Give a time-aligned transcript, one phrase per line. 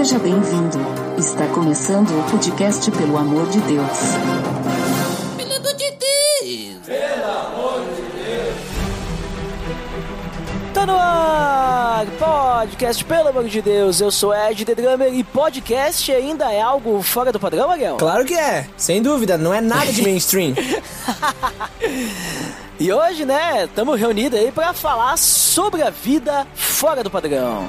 [0.00, 0.78] Seja bem-vindo.
[1.18, 3.98] Está começando o podcast Pelo Amor de Deus.
[5.36, 6.80] Pelo amor de Deus!
[10.72, 12.06] Tá no ar!
[12.18, 17.02] Podcast, pelo amor de Deus, eu sou Ed The Drummer e podcast ainda é algo
[17.02, 17.98] fora do padrão, Ariel?
[17.98, 20.54] Claro que é, sem dúvida, não é nada de mainstream.
[22.80, 27.68] E hoje, né, estamos reunidos aí para falar sobre a vida fora do padrão.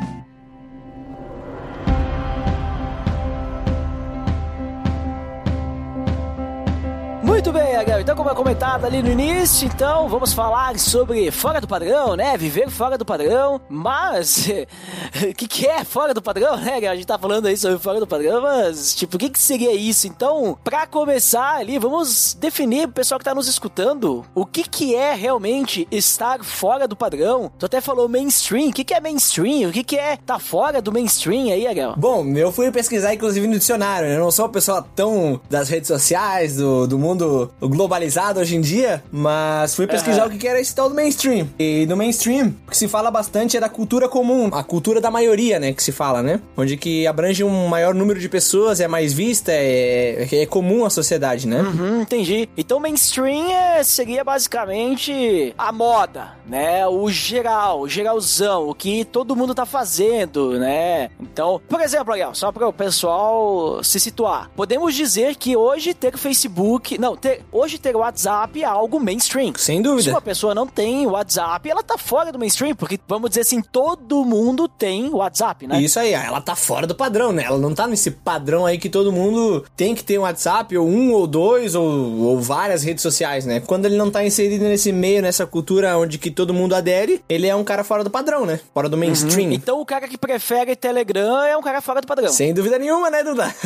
[7.41, 7.99] Muito bem, Ariel.
[7.99, 12.37] Então, como é comentado ali no início, então vamos falar sobre fora do padrão, né?
[12.37, 13.59] Viver fora do padrão.
[13.67, 14.47] Mas,
[15.27, 16.91] o que, que é fora do padrão, né, Ariel?
[16.91, 19.73] A gente tá falando aí sobre fora do padrão, mas, tipo, o que, que seria
[19.73, 20.05] isso?
[20.05, 24.93] Então, pra começar ali, vamos definir pro pessoal que tá nos escutando o que, que
[24.93, 27.51] é realmente estar fora do padrão.
[27.57, 28.69] Tu até falou mainstream.
[28.69, 29.67] O que, que é mainstream?
[29.67, 31.95] O que, que é tá fora do mainstream aí, Ariel?
[31.97, 34.07] Bom, eu fui pesquisar, inclusive, no dicionário.
[34.09, 34.17] né?
[34.17, 37.30] Eu não sou uma pessoa tão das redes sociais, do, do mundo
[37.61, 41.47] globalizado hoje em dia, mas fui pesquisar o que que era esse tal do mainstream.
[41.59, 45.11] E no mainstream, o que se fala bastante é da cultura comum, a cultura da
[45.11, 46.41] maioria, né, que se fala, né?
[46.57, 50.89] Onde que abrange um maior número de pessoas, é mais vista, é, é comum à
[50.89, 51.61] sociedade, né?
[51.61, 52.49] Uhum, entendi.
[52.57, 56.87] Então mainstream é, seria basicamente a moda, né?
[56.87, 61.09] O geral, o geralzão, o que todo mundo tá fazendo, né?
[61.19, 66.17] Então, por exemplo, Ariel, só para o pessoal se situar, podemos dizer que hoje ter
[66.17, 69.53] Facebook, não, ter, hoje ter WhatsApp é algo mainstream.
[69.55, 70.11] Sem Se dúvida.
[70.11, 74.25] uma pessoa não tem WhatsApp, ela tá fora do mainstream, porque vamos dizer assim, todo
[74.25, 75.79] mundo tem WhatsApp, né?
[75.79, 77.43] Isso aí, ela tá fora do padrão, né?
[77.43, 80.87] Ela não tá nesse padrão aí que todo mundo tem que ter um WhatsApp, ou
[80.87, 81.85] um, ou dois, ou,
[82.21, 83.59] ou várias redes sociais, né?
[83.59, 87.47] Quando ele não tá inserido nesse meio, nessa cultura onde que todo mundo adere, ele
[87.47, 88.59] é um cara fora do padrão, né?
[88.73, 89.51] Fora do mainstream.
[89.51, 92.29] Então o cara que prefere Telegram é um cara fora do padrão.
[92.29, 93.53] Sem dúvida nenhuma, né, Duda?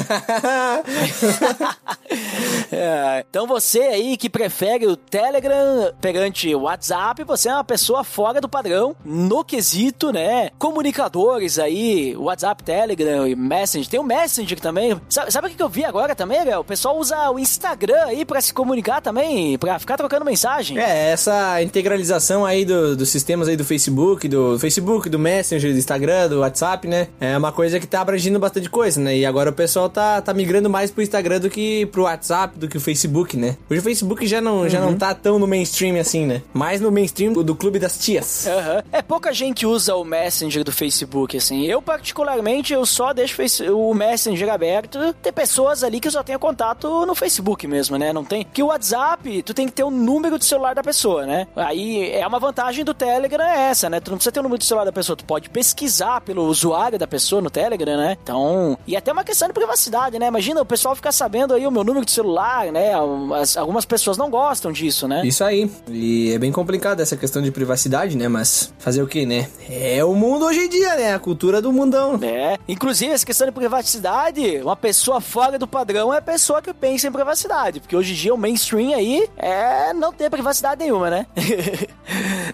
[2.71, 8.03] É, então você aí que prefere o Telegram perante o WhatsApp, você é uma pessoa
[8.03, 10.49] fora do padrão no quesito, né?
[10.57, 13.89] Comunicadores aí, WhatsApp, Telegram e Messenger.
[13.89, 14.99] Tem o Messenger também.
[15.09, 16.61] Sabe, sabe o que eu vi agora também, Gabriel?
[16.61, 20.77] O pessoal usa o Instagram aí pra se comunicar também, pra ficar trocando mensagem.
[20.77, 25.77] é, essa integralização aí do- dos sistemas aí do Facebook, do Facebook, do Messenger, do
[25.77, 27.07] Instagram, do WhatsApp, né?
[27.19, 29.17] É uma coisa que tá abrangindo bastante coisa, né?
[29.17, 32.67] E agora o pessoal tá, tá migrando mais pro Instagram do que pro WhatsApp, do
[32.67, 33.57] que o Facebook, né?
[33.69, 36.41] Hoje o Facebook já não, já não tá tão no mainstream assim, né?
[36.53, 38.47] Mais no mainstream do, do clube das tias.
[38.47, 38.83] Aham.
[38.91, 41.65] É pouca gente usa o Messenger do Facebook, assim.
[41.65, 43.41] Eu, particularmente, eu só deixo
[43.73, 45.13] o Messenger aberto.
[45.21, 48.13] Tem pessoas ali que só tenho contato no Facebook mesmo, né?
[48.13, 48.45] Não tem.
[48.45, 51.47] Que o WhatsApp, tu tem que ter o número do celular da pessoa, né?
[51.55, 53.99] Aí é uma vantagem do Telegram é essa, né?
[53.99, 56.97] Tu não precisa ter o número do celular da pessoa, tu pode pesquisar pelo usuário
[56.97, 58.17] da pessoa no Telegram, né?
[58.21, 58.77] Então.
[58.87, 60.27] E até uma questão de privacidade, né?
[60.27, 62.93] Imagina o pessoal ficar sabendo aí o meu número de celular, né?
[63.33, 65.21] As- algumas pessoas não gostam disso, né?
[65.25, 65.69] Isso aí.
[65.89, 68.27] E é bem complicado essa questão de privacidade, né?
[68.27, 69.47] Mas fazer o que, né?
[69.69, 71.13] É o mundo hoje em dia, né?
[71.13, 72.19] A cultura do mundão.
[72.21, 76.73] É, inclusive essa questão de privacidade, uma pessoa fora do padrão é a pessoa que
[76.73, 81.09] pensa em privacidade, porque hoje em dia o mainstream aí é não ter privacidade nenhuma,
[81.09, 81.25] né?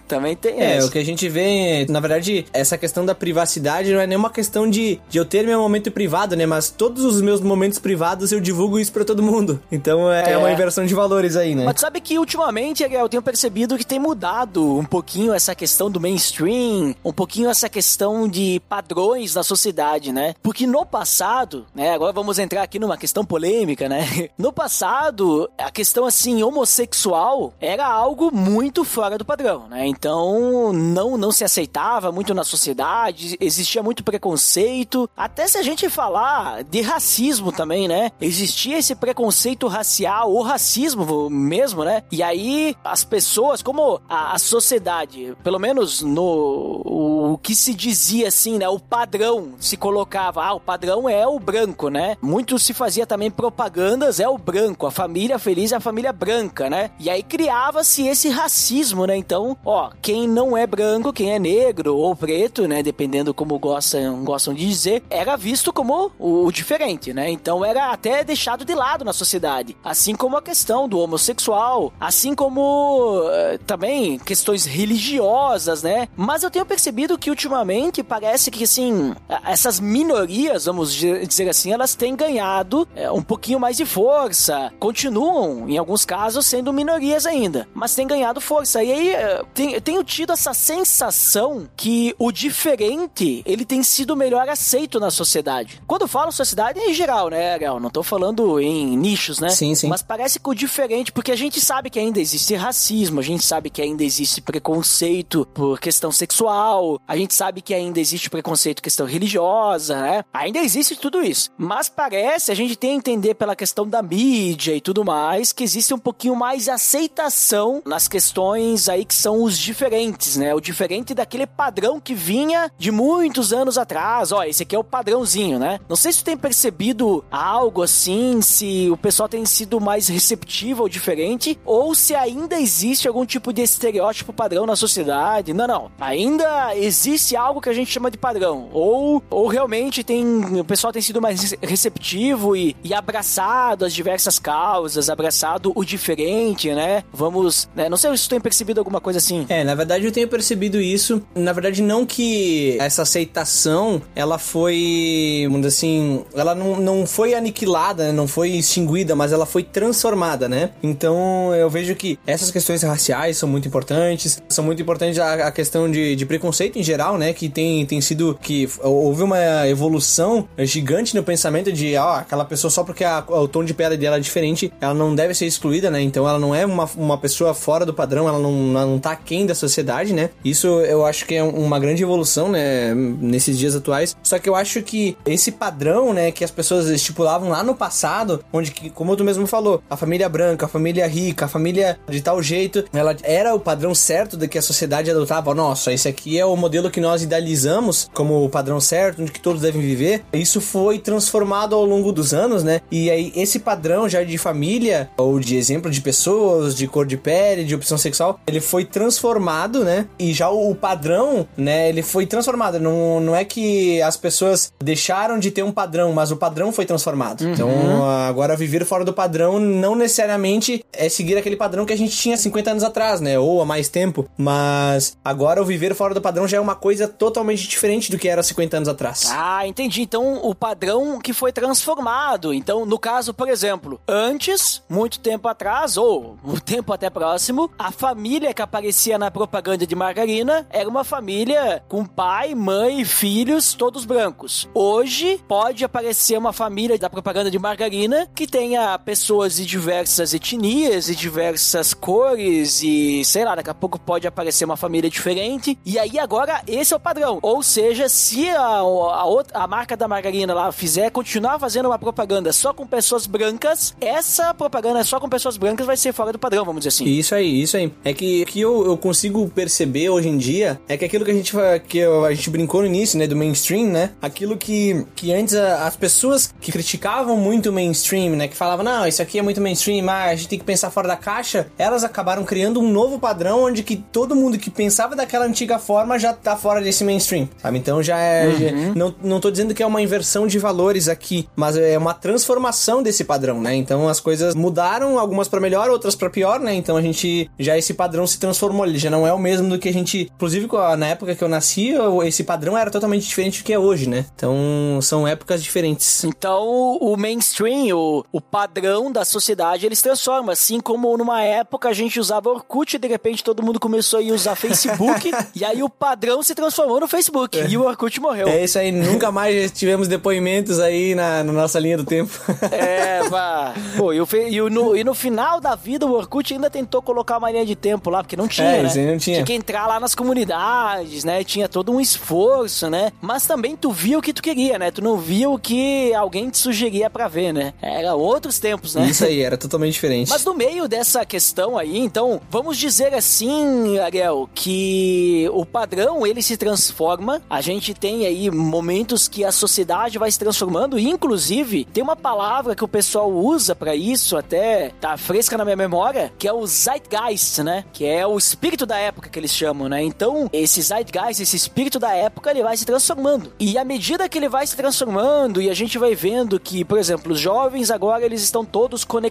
[0.08, 0.86] Também tem É, essa.
[0.86, 4.68] o que a gente vê, na verdade, essa questão da privacidade não é nenhuma questão
[4.68, 6.46] de, de eu ter meu momento privado, né?
[6.46, 9.60] Mas todos os meus momentos privados eu divulgo isso pra todo mundo.
[9.70, 10.36] Então é, É.
[10.38, 11.64] uma inversão de valores aí, né?
[11.64, 15.90] Mas sabe que ultimamente, Ariel, eu tenho percebido que tem mudado um pouquinho essa questão
[15.90, 20.34] do mainstream, um pouquinho essa questão de padrões da sociedade, né?
[20.42, 24.02] Porque no passado, né, agora vamos entrar aqui numa questão polêmica, né?
[24.38, 29.86] No passado, a questão assim homossexual era algo muito fora do padrão, né?
[29.86, 35.88] Então não não se aceitava muito na sociedade, existia muito preconceito, até se a gente
[35.88, 38.10] falar de racismo também, né?
[38.20, 42.02] Existia esse preconceito racial, racismo mesmo, né?
[42.10, 47.74] E aí as pessoas, como a, a sociedade, pelo menos no o o que se
[47.74, 48.68] dizia assim, né?
[48.68, 52.16] O padrão se colocava, ah, o padrão é o branco, né?
[52.20, 56.68] Muito se fazia também propagandas, é o branco, a família feliz é a família branca,
[56.68, 56.90] né?
[56.98, 59.16] E aí criava-se esse racismo, né?
[59.16, 62.82] Então, ó, quem não é branco, quem é negro ou preto, né?
[62.82, 67.30] Dependendo como gostam, gostam de dizer, era visto como o, o diferente, né?
[67.30, 69.76] Então era até deixado de lado na sociedade.
[69.82, 76.08] Assim como a questão do homossexual, assim como uh, também questões religiosas, né?
[76.16, 79.14] Mas eu tenho percebido que ultimamente parece que, assim,
[79.46, 84.72] essas minorias, vamos dizer assim, elas têm ganhado é, um pouquinho mais de força.
[84.78, 88.82] Continuam, em alguns casos, sendo minorias ainda, mas têm ganhado força.
[88.82, 94.48] E aí, é, tem, tenho tido essa sensação que o diferente, ele tem sido melhor
[94.48, 95.82] aceito na sociedade.
[95.86, 97.80] Quando eu falo sociedade, é em geral, né, Ariel?
[97.80, 99.48] Não tô falando em nichos, né?
[99.50, 99.88] Sim, sim.
[99.88, 103.44] Mas parece que o diferente, porque a gente sabe que ainda existe racismo, a gente
[103.44, 108.76] sabe que ainda existe preconceito por questão sexual, a gente sabe que ainda existe preconceito
[108.76, 110.24] por questão religiosa, né?
[110.32, 111.50] Ainda existe tudo isso.
[111.58, 115.64] Mas parece, a gente tem a entender pela questão da mídia e tudo mais, que
[115.64, 120.54] existe um pouquinho mais aceitação nas questões aí que são os diferentes, né?
[120.54, 124.32] O diferente daquele padrão que vinha de muitos anos atrás.
[124.32, 125.80] Ó, esse aqui é o padrãozinho, né?
[125.88, 130.82] Não sei se tu tem percebido algo assim, se o pessoal tem sido mais receptivo
[130.82, 135.52] ao diferente, ou se ainda existe algum tipo de estereótipo padrão na sociedade.
[135.52, 135.90] Não, não.
[136.00, 138.68] Ainda existe algo que a gente chama de padrão.
[138.72, 140.24] Ou, ou realmente tem.
[140.60, 146.72] O pessoal tem sido mais receptivo e, e abraçado as diversas causas, abraçado o diferente,
[146.72, 147.04] né?
[147.12, 147.68] Vamos.
[147.74, 147.88] Né?
[147.88, 149.46] Não sei se tu tem percebido alguma coisa assim.
[149.48, 151.22] É, na verdade eu tenho percebido isso.
[151.34, 155.48] Na verdade, não que essa aceitação ela foi.
[155.66, 156.24] Assim.
[156.34, 158.12] Ela não, não foi aniquilada, né?
[158.12, 160.01] não foi extinguida, mas ela foi transformada,
[160.48, 160.70] né?
[160.82, 164.42] Então eu vejo que essas questões raciais são muito importantes.
[164.48, 167.32] São muito importantes a, a questão de, de, preconceito em geral, né?
[167.32, 168.38] Que tem, tem sido.
[168.40, 173.48] que houve uma evolução gigante no pensamento de, ó, aquela pessoa só porque a, o
[173.48, 176.00] tom de pele dela é diferente, ela não deve ser excluída, né?
[176.00, 179.12] Então ela não é uma, uma pessoa fora do padrão, ela não, ela não tá
[179.12, 180.30] aquém da sociedade, né?
[180.44, 182.94] Isso eu acho que é uma grande evolução, né?
[182.94, 184.16] Nesses dias atuais.
[184.22, 188.44] Só que eu acho que esse padrão, né, que as pessoas estipulavam lá no passado,
[188.52, 192.20] onde, que, como tu mesmo falou, a família branca, a família rica, a família de
[192.20, 195.54] tal jeito, ela era o padrão certo de que a sociedade adotava.
[195.54, 199.40] Nossa, esse aqui é o modelo que nós idealizamos como o padrão certo, onde que
[199.40, 200.24] todos devem viver.
[200.32, 202.80] Isso foi transformado ao longo dos anos, né?
[202.90, 207.16] E aí esse padrão já de família ou de exemplo de pessoas, de cor de
[207.16, 210.06] pele, de opção sexual, ele foi transformado, né?
[210.18, 212.80] E já o padrão, né, ele foi transformado.
[212.80, 216.86] Não, não é que as pessoas deixaram de ter um padrão, mas o padrão foi
[216.86, 217.42] transformado.
[217.42, 217.52] Uhum.
[217.52, 222.16] Então, agora viver fora do padrão não necessariamente é seguir aquele padrão que a gente
[222.16, 223.38] tinha 50 anos atrás, né?
[223.38, 224.28] Ou há mais tempo.
[224.36, 228.28] Mas agora o viver fora do padrão já é uma coisa totalmente diferente do que
[228.28, 229.30] era 50 anos atrás.
[229.32, 230.02] Ah, entendi.
[230.02, 232.52] Então, o padrão que foi transformado.
[232.52, 237.90] Então, no caso, por exemplo, antes, muito tempo atrás, ou um tempo até próximo, a
[237.90, 244.04] família que aparecia na propaganda de margarina era uma família com pai, mãe filhos, todos
[244.04, 244.68] brancos.
[244.74, 251.08] Hoje, pode aparecer uma família da propaganda de margarina que tenha pessoas de diversas etnias
[251.08, 255.78] e diversas cores e, sei lá, daqui a pouco pode aparecer uma família diferente.
[255.84, 257.38] E aí, agora, esse é o padrão.
[257.42, 261.98] Ou seja, se a, a, outra, a marca da margarina lá fizer continuar fazendo uma
[261.98, 266.38] propaganda só com pessoas brancas, essa propaganda só com pessoas brancas vai ser fora do
[266.38, 267.04] padrão, vamos dizer assim.
[267.04, 267.92] Isso aí, isso aí.
[268.04, 271.34] É que que eu, eu consigo perceber hoje em dia é que aquilo que a
[271.34, 271.52] gente
[271.88, 274.10] que a gente brincou no início, né, do mainstream, né?
[274.20, 278.84] Aquilo que que antes a, as pessoas que criticavam muito o mainstream, né, que falavam,
[278.84, 281.68] não, isso aqui é muito mainstream, mas a gente tem que pensar fora da caixa,
[281.78, 286.18] elas acabaram criando um novo padrão onde que todo mundo que pensava daquela antiga forma
[286.18, 287.78] já tá fora desse mainstream, sabe?
[287.78, 288.58] Então já é, uhum.
[288.58, 292.14] já, não, não tô dizendo que é uma inversão de valores aqui, mas é uma
[292.14, 293.74] transformação desse padrão, né?
[293.74, 296.74] Então as coisas mudaram, algumas para melhor, outras para pior, né?
[296.74, 299.78] Então a gente já esse padrão se transformou, ele já não é o mesmo do
[299.78, 300.68] que a gente, inclusive
[300.98, 301.92] na época que eu nasci,
[302.24, 304.24] esse padrão era totalmente diferente do que é hoje, né?
[304.34, 306.24] Então são épocas diferentes.
[306.24, 309.41] Então o mainstream, o, o padrão da sociedade,
[309.82, 313.62] ele se transforma, assim como numa época a gente usava Orkut e de repente todo
[313.62, 317.68] mundo começou a usar Facebook e aí o padrão se transformou no Facebook é.
[317.68, 318.48] e o Orkut morreu.
[318.48, 322.32] É isso aí, nunca mais tivemos depoimentos aí na, na nossa linha do tempo.
[322.70, 323.74] É, vá.
[323.96, 327.38] Pô, e, o, e, no, e no final da vida o Orkut ainda tentou colocar
[327.38, 329.12] uma linha de tempo lá, porque não tinha, é, né?
[329.12, 329.36] não tinha.
[329.36, 331.44] Tinha que entrar lá nas comunidades, né?
[331.44, 333.12] Tinha todo um esforço, né?
[333.20, 334.90] Mas também tu via o que tu queria, né?
[334.90, 337.74] Tu não via o que alguém te sugeria para ver, né?
[337.80, 339.06] Era outros tempos, né?
[339.06, 340.28] Isso aí, era totalmente diferente.
[340.28, 346.26] Mas no meio dessa questão aí, então, vamos dizer assim, Ariel, que o padrão padrão
[346.26, 347.42] ele se transforma.
[347.48, 352.16] A gente tem aí momentos que a sociedade vai se transformando, e inclusive tem uma
[352.16, 356.52] palavra que o pessoal usa para isso, até tá fresca na minha memória, que é
[356.52, 357.84] o zeitgeist, né?
[357.92, 360.02] Que é o espírito da época que eles chamam, né?
[360.02, 363.52] Então, esse zeitgeist, esse espírito da época, ele vai se transformando.
[363.58, 366.98] E à medida que ele vai se transformando e a gente vai vendo que, por
[366.98, 369.21] exemplo, os jovens agora eles estão todos conectados,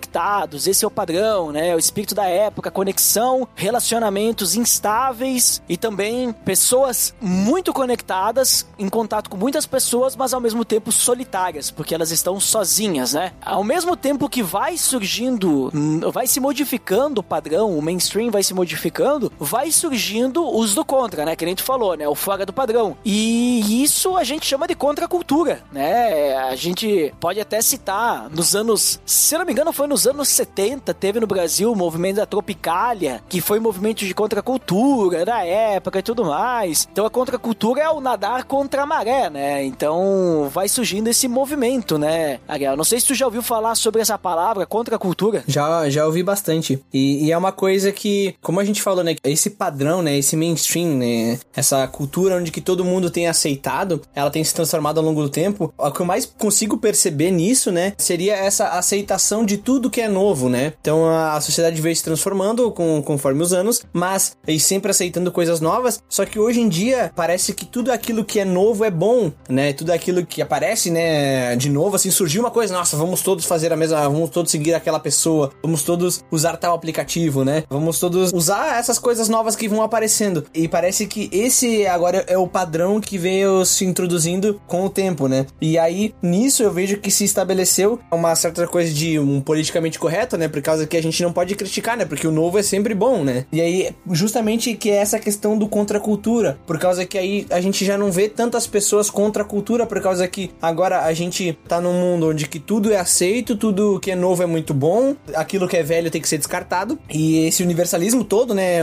[0.68, 1.76] esse é o padrão, né?
[1.76, 9.38] O espírito da época, conexão, relacionamentos instáveis e também pessoas muito conectadas, em contato com
[9.38, 13.34] muitas pessoas, mas ao mesmo tempo solitárias, porque elas estão sozinhas, né?
[13.42, 15.72] Ao mesmo tempo que vai surgindo,
[16.12, 21.26] vai se modificando o padrão, o mainstream vai se modificando, vai surgindo os do contra,
[21.26, 21.36] né?
[21.36, 22.08] Que a gente falou, né?
[22.08, 22.98] O fora do padrão.
[23.04, 26.36] E isso a gente chama de contracultura, né?
[26.36, 30.94] A gente pode até citar nos anos, se não me engano, foi nos anos 70,
[30.94, 36.00] teve no Brasil o movimento da Tropicália, que foi um movimento de contracultura da época
[36.00, 36.88] e tudo mais.
[36.92, 39.64] Então a contracultura é o nadar contra a maré, né?
[39.64, 42.40] Então vai surgindo esse movimento, né?
[42.48, 45.44] Ariel, não sei se tu já ouviu falar sobre essa palavra, contracultura.
[45.48, 46.82] Já, já ouvi bastante.
[46.94, 49.16] E, e, é uma coisa que, como a gente falou, né?
[49.24, 50.18] Esse padrão, né?
[50.18, 51.40] Esse mainstream, né?
[51.56, 55.30] Essa cultura onde que todo mundo tem aceitado, ela tem se transformado ao longo do
[55.30, 55.74] tempo.
[55.78, 57.94] O que eu mais consigo perceber nisso, né?
[57.98, 60.74] Seria essa aceitação de tudo que é novo, né?
[60.82, 65.60] Então a sociedade veio se transformando com, conforme os anos, mas e sempre aceitando coisas
[65.62, 66.02] novas.
[66.10, 69.74] Só que hoje em dia parece que tudo aquilo que é novo é bom, né?
[69.74, 71.56] Tudo aquilo que aparece, né?
[71.56, 74.74] De novo, assim, surgiu uma coisa, nossa, vamos todos fazer a mesma, vamos todos seguir
[74.74, 77.64] aquela pessoa, vamos todos usar tal aplicativo, né?
[77.70, 80.46] Vamos todos usar essas coisas novas que vão aparecendo.
[80.54, 85.28] E parece que esse agora é o padrão que veio se introduzindo com o tempo,
[85.28, 85.46] né?
[85.60, 90.38] E aí, nisso eu vejo que se estabeleceu uma certa coisa de um politicamente correto,
[90.38, 90.48] né?
[90.48, 92.06] Por causa que a gente não pode criticar, né?
[92.06, 93.46] Porque o novo é sempre bom, né?
[93.52, 97.62] E aí, justamente que é essa questão do contra cultura, por causa que aí a
[97.62, 101.58] gente já não vê tantas pessoas contra a cultura, por causa que agora a gente
[101.68, 105.16] tá num mundo onde que tudo é aceito, tudo que é novo é muito bom,
[105.36, 106.98] aquilo que é velho tem que ser descartado.
[107.10, 108.80] E esse universalismo todo, né?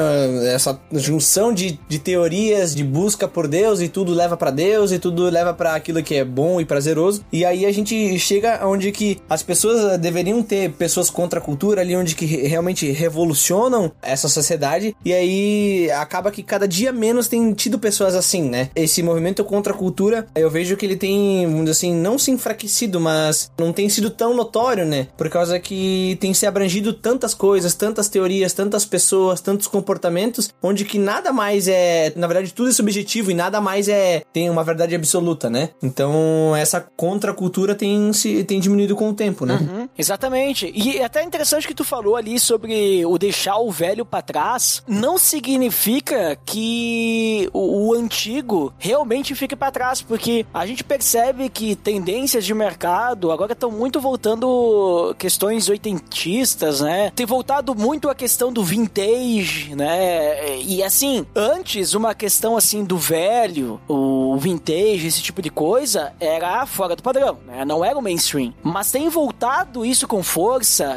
[0.55, 4.99] Essa junção de, de teorias, de busca por Deus e tudo leva para Deus e
[4.99, 7.25] tudo leva para aquilo que é bom e prazeroso.
[7.33, 11.81] E aí a gente chega onde que as pessoas deveriam ter pessoas contra a cultura
[11.81, 17.53] ali onde que realmente revolucionam essa sociedade e aí acaba que cada dia menos tem
[17.53, 18.71] tido pessoas assim, né?
[18.75, 23.51] Esse movimento contra a cultura, eu vejo que ele tem, assim, não se enfraquecido, mas
[23.59, 25.09] não tem sido tão notório, né?
[25.17, 30.85] Por causa que tem se abrangido tantas coisas, tantas teorias, tantas pessoas, tantos comportamentos, onde
[30.85, 34.65] que nada mais é, na verdade, tudo é subjetivo e nada mais é tem uma
[34.65, 35.71] verdade absoluta, né?
[35.83, 39.59] Então, essa contracultura tem se tem diminuído com o tempo, né?
[39.61, 40.48] Uhum, exatamente.
[40.75, 44.83] E é até interessante que tu falou ali sobre o deixar o velho para trás,
[44.87, 51.77] não significa que o, o antigo realmente fique para trás, porque a gente percebe que
[51.77, 57.13] tendências de mercado agora estão muito voltando questões oitentistas, né?
[57.15, 60.59] Tem voltado muito a questão do vintage, né?
[60.61, 66.65] E assim, antes uma questão assim do velho, o vintage, esse tipo de coisa, era
[66.67, 67.65] fora do padrão, né?
[67.65, 68.55] Não era o mainstream.
[68.63, 70.38] Mas tem voltado isso com força,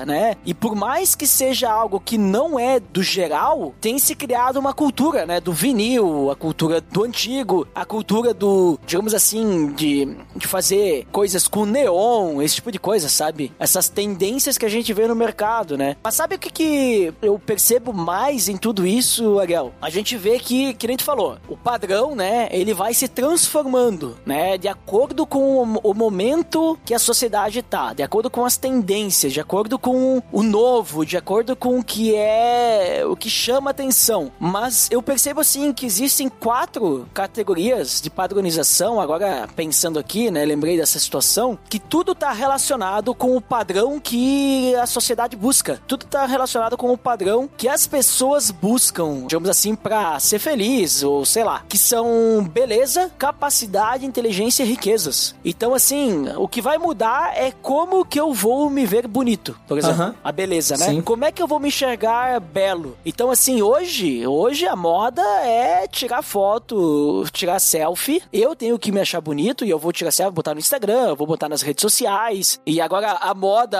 [0.05, 0.35] né?
[0.45, 4.73] E por mais que seja algo que não é do geral, tem se criado uma
[4.73, 5.39] cultura, né?
[5.39, 11.47] Do vinil, a cultura do antigo, a cultura do, digamos assim, de, de fazer coisas
[11.47, 13.51] com neon, esse tipo de coisa, sabe?
[13.59, 15.95] Essas tendências que a gente vê no mercado, né?
[16.03, 19.73] Mas sabe o que, que eu percebo mais em tudo isso, Ariel?
[19.81, 22.47] A gente vê que, que nem tu falou, o padrão, né?
[22.51, 24.57] Ele vai se transformando, né?
[24.57, 29.30] De acordo com o, o momento que a sociedade tá, de acordo com as tendências,
[29.31, 34.31] de acordo com o novo, de acordo com o que é o que chama atenção.
[34.39, 38.99] Mas eu percebo assim que existem quatro categorias de padronização.
[38.99, 44.75] Agora pensando aqui, né, lembrei dessa situação que tudo tá relacionado com o padrão que
[44.75, 45.81] a sociedade busca.
[45.87, 51.03] Tudo tá relacionado com o padrão que as pessoas buscam, digamos assim, para ser feliz
[51.03, 55.35] ou sei lá, que são beleza, capacidade, inteligência e riquezas.
[55.43, 59.77] Então assim, o que vai mudar é como que eu vou me ver bonito, por
[59.77, 60.15] exemplo, Aham.
[60.23, 60.87] a beleza, né?
[60.87, 61.01] Sim.
[61.01, 62.97] Como é que eu vou me enxergar belo?
[63.05, 68.23] Então assim, hoje, hoje a moda é tirar foto, tirar selfie.
[68.33, 71.15] Eu tenho que me achar bonito e eu vou tirar selfie, botar no Instagram, eu
[71.15, 72.59] vou botar nas redes sociais.
[72.65, 73.79] E agora a moda,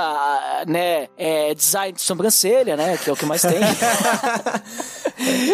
[0.68, 3.62] né, é design de sobrancelha, né, que é o que mais tem.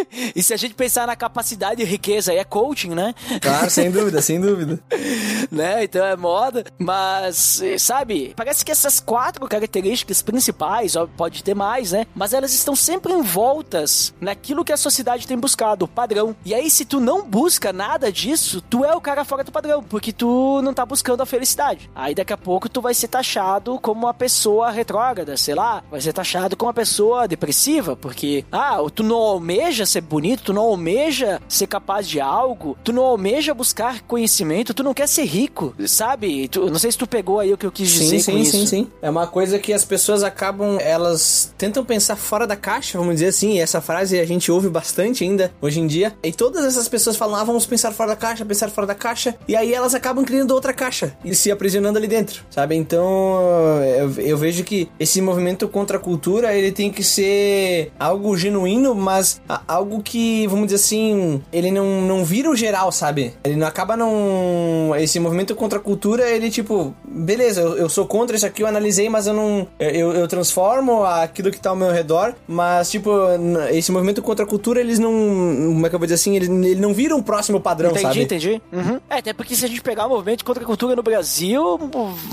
[0.36, 3.14] e se a gente pensar na capacidade e riqueza, aí é coaching, né?
[3.42, 4.80] Claro, sem dúvida, sem dúvida.
[5.52, 5.84] né?
[5.84, 11.92] Então é moda, mas sabe, parece que essas quatro características principais, ó, pode ter mais,
[11.92, 12.06] né?
[12.16, 16.36] Mas elas estão sempre envoltas naquilo que a sociedade tem buscado, o padrão.
[16.46, 19.84] E aí, se tu não busca nada disso, tu é o cara fora do padrão,
[19.84, 21.90] porque tu não tá buscando a felicidade.
[21.96, 26.02] Aí daqui a pouco tu vai ser taxado como uma pessoa retrógrada, sei lá, vai
[26.02, 30.64] ser taxado como uma pessoa depressiva, porque, ah, tu não almeja ser bonito, tu não
[30.64, 35.74] almeja ser capaz de algo, tu não almeja buscar conhecimento, tu não quer ser rico,
[35.88, 36.48] sabe?
[36.48, 38.42] Tu, não sei se tu pegou aí o que eu quis dizer sim, com sim,
[38.42, 38.52] isso.
[38.52, 38.92] Sim, sim, sim.
[39.02, 43.28] É uma coisa que as pessoas acabam, elas tentam pensar fora da caixa, vamos dizer
[43.28, 46.88] assim, e essa frase a gente ouve bastante ainda hoje em dia, e todas essas
[46.88, 49.96] pessoas falam, ah, vamos pensar fora da caixa, pensar fora da caixa, e aí elas
[49.96, 52.76] acabam criando outra caixa e se aprisionando ali dentro, sabe?
[52.76, 58.36] Então, eu, eu vejo que esse movimento contra a cultura, ele tem que ser algo
[58.38, 59.42] genuíno, mas
[59.78, 63.34] algo que, vamos dizer assim, ele não, não vira o geral, sabe?
[63.44, 64.94] Ele não acaba não...
[64.98, 68.68] Esse movimento contra a cultura, ele tipo, beleza, eu, eu sou contra isso aqui, eu
[68.68, 69.68] analisei, mas eu não...
[69.80, 73.12] Eu, eu transformo aquilo que tá ao meu redor, mas tipo,
[73.72, 75.12] esse movimento contra a cultura, eles não...
[75.12, 76.36] Como é que eu vou dizer assim?
[76.36, 78.22] Ele, ele não vira um próximo padrão, entendi, sabe?
[78.22, 78.90] Entendi, entendi.
[78.90, 79.00] Uhum.
[79.10, 81.80] É, até porque se a gente pegar o movimento contra a cultura no Brasil,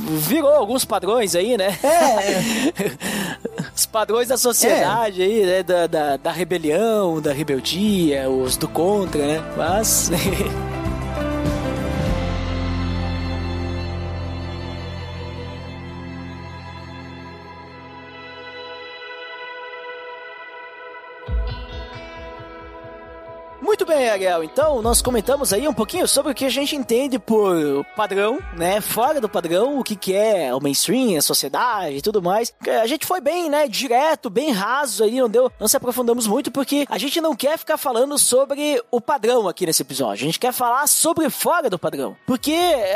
[0.08, 1.78] virou alguns padrões aí, né?
[1.82, 2.94] É.
[3.74, 5.24] Os padrões da sociedade é.
[5.24, 5.62] aí, né?
[5.62, 9.42] Da, da, da, rebelião, da rebeldia, os do contra, né?
[9.56, 10.10] Mas.
[24.14, 24.44] Ariel.
[24.44, 28.80] Então, nós comentamos aí um pouquinho sobre o que a gente entende por padrão, né?
[28.80, 32.54] Fora do padrão, o que, que é o mainstream, a sociedade e tudo mais.
[32.80, 33.66] A gente foi bem, né?
[33.66, 37.58] Direto, bem raso aí, não deu, não se aprofundamos muito, porque a gente não quer
[37.58, 40.22] ficar falando sobre o padrão aqui nesse episódio.
[40.22, 42.16] A gente quer falar sobre fora do padrão.
[42.26, 42.52] Porque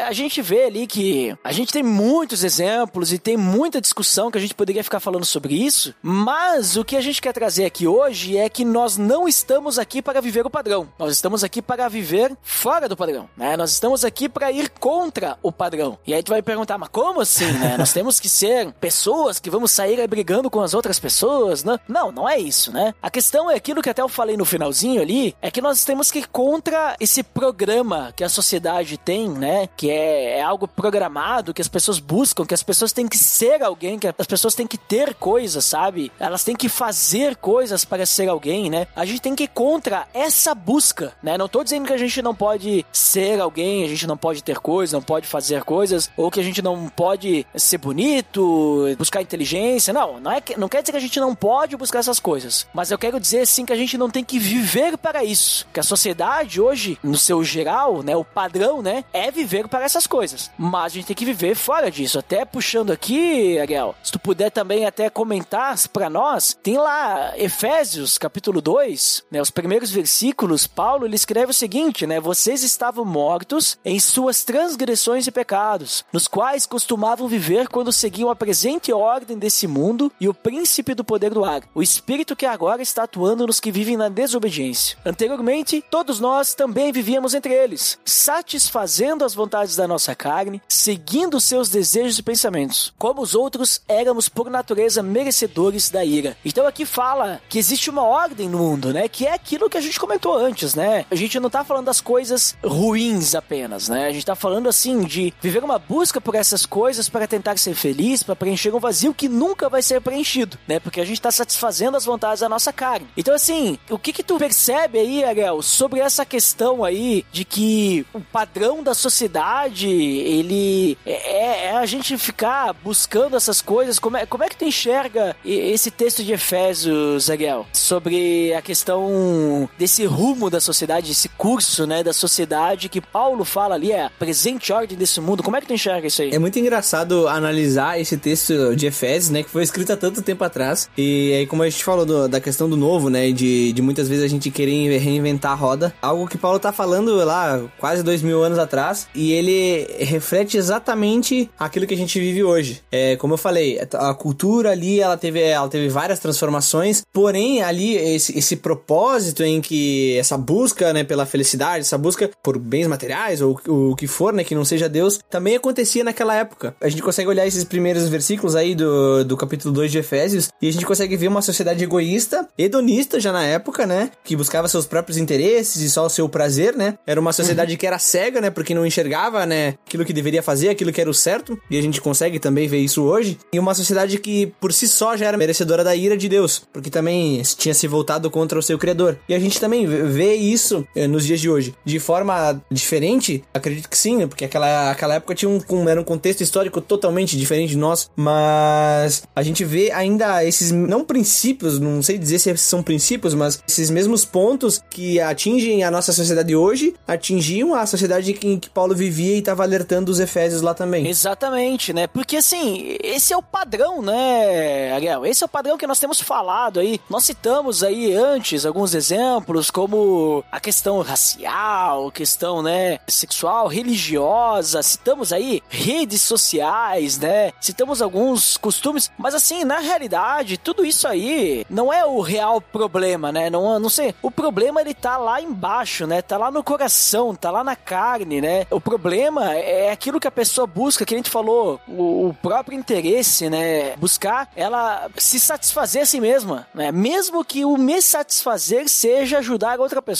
[0.06, 4.38] a gente vê ali que a gente tem muitos exemplos e tem muita discussão que
[4.38, 7.86] a gente poderia ficar falando sobre isso, mas o que a gente quer trazer aqui
[7.86, 10.88] hoje é que nós não estamos aqui para viver o padrão.
[10.98, 13.56] Nós estamos aqui para viver fora do padrão, né?
[13.56, 15.98] Nós estamos aqui para ir contra o padrão.
[16.06, 17.76] E aí tu vai perguntar, mas como assim, né?
[17.78, 21.78] Nós temos que ser pessoas que vamos sair brigando com as outras pessoas, né?
[21.88, 22.94] Não, não é isso, né?
[23.02, 26.10] A questão é aquilo que até eu falei no finalzinho ali, é que nós temos
[26.10, 29.68] que ir contra esse programa que a sociedade tem, né?
[29.76, 33.62] Que é, é algo programado, que as pessoas buscam, que as pessoas têm que ser
[33.62, 36.10] alguém, que as pessoas têm que ter coisas, sabe?
[36.18, 38.86] Elas têm que fazer coisas para ser alguém, né?
[38.96, 41.36] A gente tem que ir contra essa busca, né?
[41.38, 44.58] Não tô dizendo que a gente não pode ser alguém, a gente não pode ter
[44.58, 49.92] coisas, não pode fazer coisas, ou que a gente não pode ser bonito, buscar inteligência.
[49.92, 52.66] Não, não, é que, não quer dizer que a gente não pode buscar essas coisas.
[52.72, 55.66] Mas eu quero dizer sim que a gente não tem que viver para isso.
[55.72, 60.06] Que a sociedade hoje, no seu geral, né, o padrão, né, é viver para essas
[60.06, 60.50] coisas.
[60.56, 62.18] Mas a gente tem que viver fora disso.
[62.18, 68.16] Até puxando aqui, Ariel, se tu puder também até comentar para nós, tem lá Efésios,
[68.16, 72.20] capítulo 2, né, os primeiros versículos Paulo ele escreve o seguinte, né?
[72.20, 78.36] Vocês estavam mortos em suas transgressões e pecados, nos quais costumavam viver quando seguiam a
[78.36, 82.82] presente ordem desse mundo e o príncipe do poder do ar, o espírito que agora
[82.82, 84.96] está atuando nos que vivem na desobediência.
[85.04, 91.68] Anteriormente, todos nós também vivíamos entre eles, satisfazendo as vontades da nossa carne, seguindo seus
[91.68, 92.92] desejos e pensamentos.
[92.98, 96.36] Como os outros, éramos por natureza merecedores da ira.
[96.44, 99.08] Então aqui fala que existe uma ordem no mundo, né?
[99.08, 101.04] Que é aquilo que a gente comentou antes, né?
[101.10, 104.06] A gente não tá falando das coisas ruins apenas, né?
[104.06, 107.74] A gente tá falando assim de viver uma busca por essas coisas para tentar ser
[107.74, 110.78] feliz, para preencher um vazio que nunca vai ser preenchido, né?
[110.78, 113.08] Porque a gente tá satisfazendo as vontades da nossa carne.
[113.16, 118.06] Então assim, o que que tu percebe aí, Ariel, sobre essa questão aí de que
[118.14, 124.26] o padrão da sociedade, ele é, é a gente ficar buscando essas coisas, como é,
[124.26, 130.48] como é que tu enxerga esse texto de Efésios, Ariel, sobre a questão desse rumo
[130.48, 134.96] da sociedade, esse curso, né, da sociedade que Paulo fala ali, é a presente ordem
[134.98, 135.42] desse mundo.
[135.42, 136.30] Como é que tu enxerga isso aí?
[136.30, 140.44] É muito engraçado analisar esse texto de Efésios, né, que foi escrito há tanto tempo
[140.44, 140.88] atrás.
[140.96, 144.08] E aí, como a gente falou do, da questão do novo, né, de, de muitas
[144.08, 148.22] vezes a gente querer reinventar a roda, algo que Paulo tá falando lá quase dois
[148.22, 152.82] mil anos atrás, e ele reflete exatamente aquilo que a gente vive hoje.
[152.92, 157.96] É, como eu falei, a cultura ali, ela teve, ela teve várias transformações, porém ali
[157.96, 163.42] esse, esse propósito em que essa busca, né, pela felicidade, essa busca por bens materiais
[163.42, 166.74] ou o que for, né, que não seja Deus, também acontecia naquela época.
[166.80, 170.66] A gente consegue olhar esses primeiros versículos aí do, do capítulo 2 de Efésios e
[170.66, 174.86] a gente consegue ver uma sociedade egoísta, hedonista já na época, né, que buscava seus
[174.86, 176.96] próprios interesses e só o seu prazer, né?
[177.06, 180.70] Era uma sociedade que era cega, né, porque não enxergava, né, aquilo que deveria fazer,
[180.70, 183.38] aquilo que era o certo, e a gente consegue também ver isso hoje.
[183.52, 186.88] E uma sociedade que por si só já era merecedora da ira de Deus, porque
[186.88, 189.18] também tinha se voltado contra o seu criador.
[189.28, 191.74] E a gente também vê isso eh, nos dias de hoje.
[191.84, 194.26] De forma diferente, acredito que sim, né?
[194.26, 199.22] porque aquela, aquela época tinha um, era um contexto histórico totalmente diferente de nós, mas
[199.34, 203.90] a gente vê ainda esses, não princípios, não sei dizer se são princípios, mas esses
[203.90, 209.34] mesmos pontos que atingem a nossa sociedade hoje, atingiam a sociedade em que Paulo vivia
[209.34, 211.06] e estava alertando os Efésios lá também.
[211.06, 212.06] Exatamente, né?
[212.06, 215.24] Porque assim, esse é o padrão, né, Ariel?
[215.26, 217.00] Esse é o padrão que nós temos falado aí.
[217.08, 225.32] Nós citamos aí antes alguns exemplos, como a questão racial, questão, né, sexual, religiosa, citamos
[225.32, 227.52] aí redes sociais, né?
[227.60, 233.32] Citamos alguns costumes, mas assim, na realidade, tudo isso aí não é o real problema,
[233.32, 233.50] né?
[233.50, 234.14] Não, não sei.
[234.22, 236.22] O problema ele tá lá embaixo, né?
[236.22, 238.66] Tá lá no coração, tá lá na carne, né?
[238.70, 242.78] O problema é aquilo que a pessoa busca, que a gente falou, o, o próprio
[242.78, 243.96] interesse, né?
[243.96, 246.92] Buscar ela se satisfazer a si mesma, né?
[246.92, 250.17] Mesmo que o me satisfazer seja ajudar outra pessoa,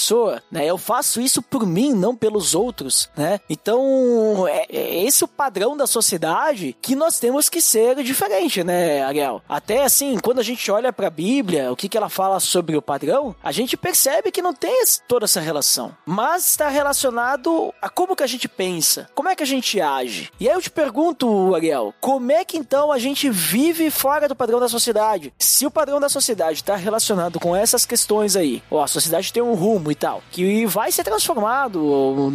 [0.50, 0.66] né?
[0.66, 3.40] Eu faço isso por mim, não pelos outros, né?
[3.48, 9.02] Então, é, é esse o padrão da sociedade que nós temos que ser diferente, né,
[9.02, 9.42] Ariel?
[9.48, 12.76] Até assim, quando a gente olha para a Bíblia, o que, que ela fala sobre
[12.76, 17.88] o padrão, a gente percebe que não tem toda essa relação, mas está relacionado a
[17.88, 20.30] como que a gente pensa, como é que a gente age.
[20.38, 24.36] E aí eu te pergunto, Ariel, como é que então a gente vive fora do
[24.36, 25.32] padrão da sociedade?
[25.38, 29.42] Se o padrão da sociedade está relacionado com essas questões aí, ó, a sociedade tem
[29.42, 32.32] um rumo e tal, que vai ser transformado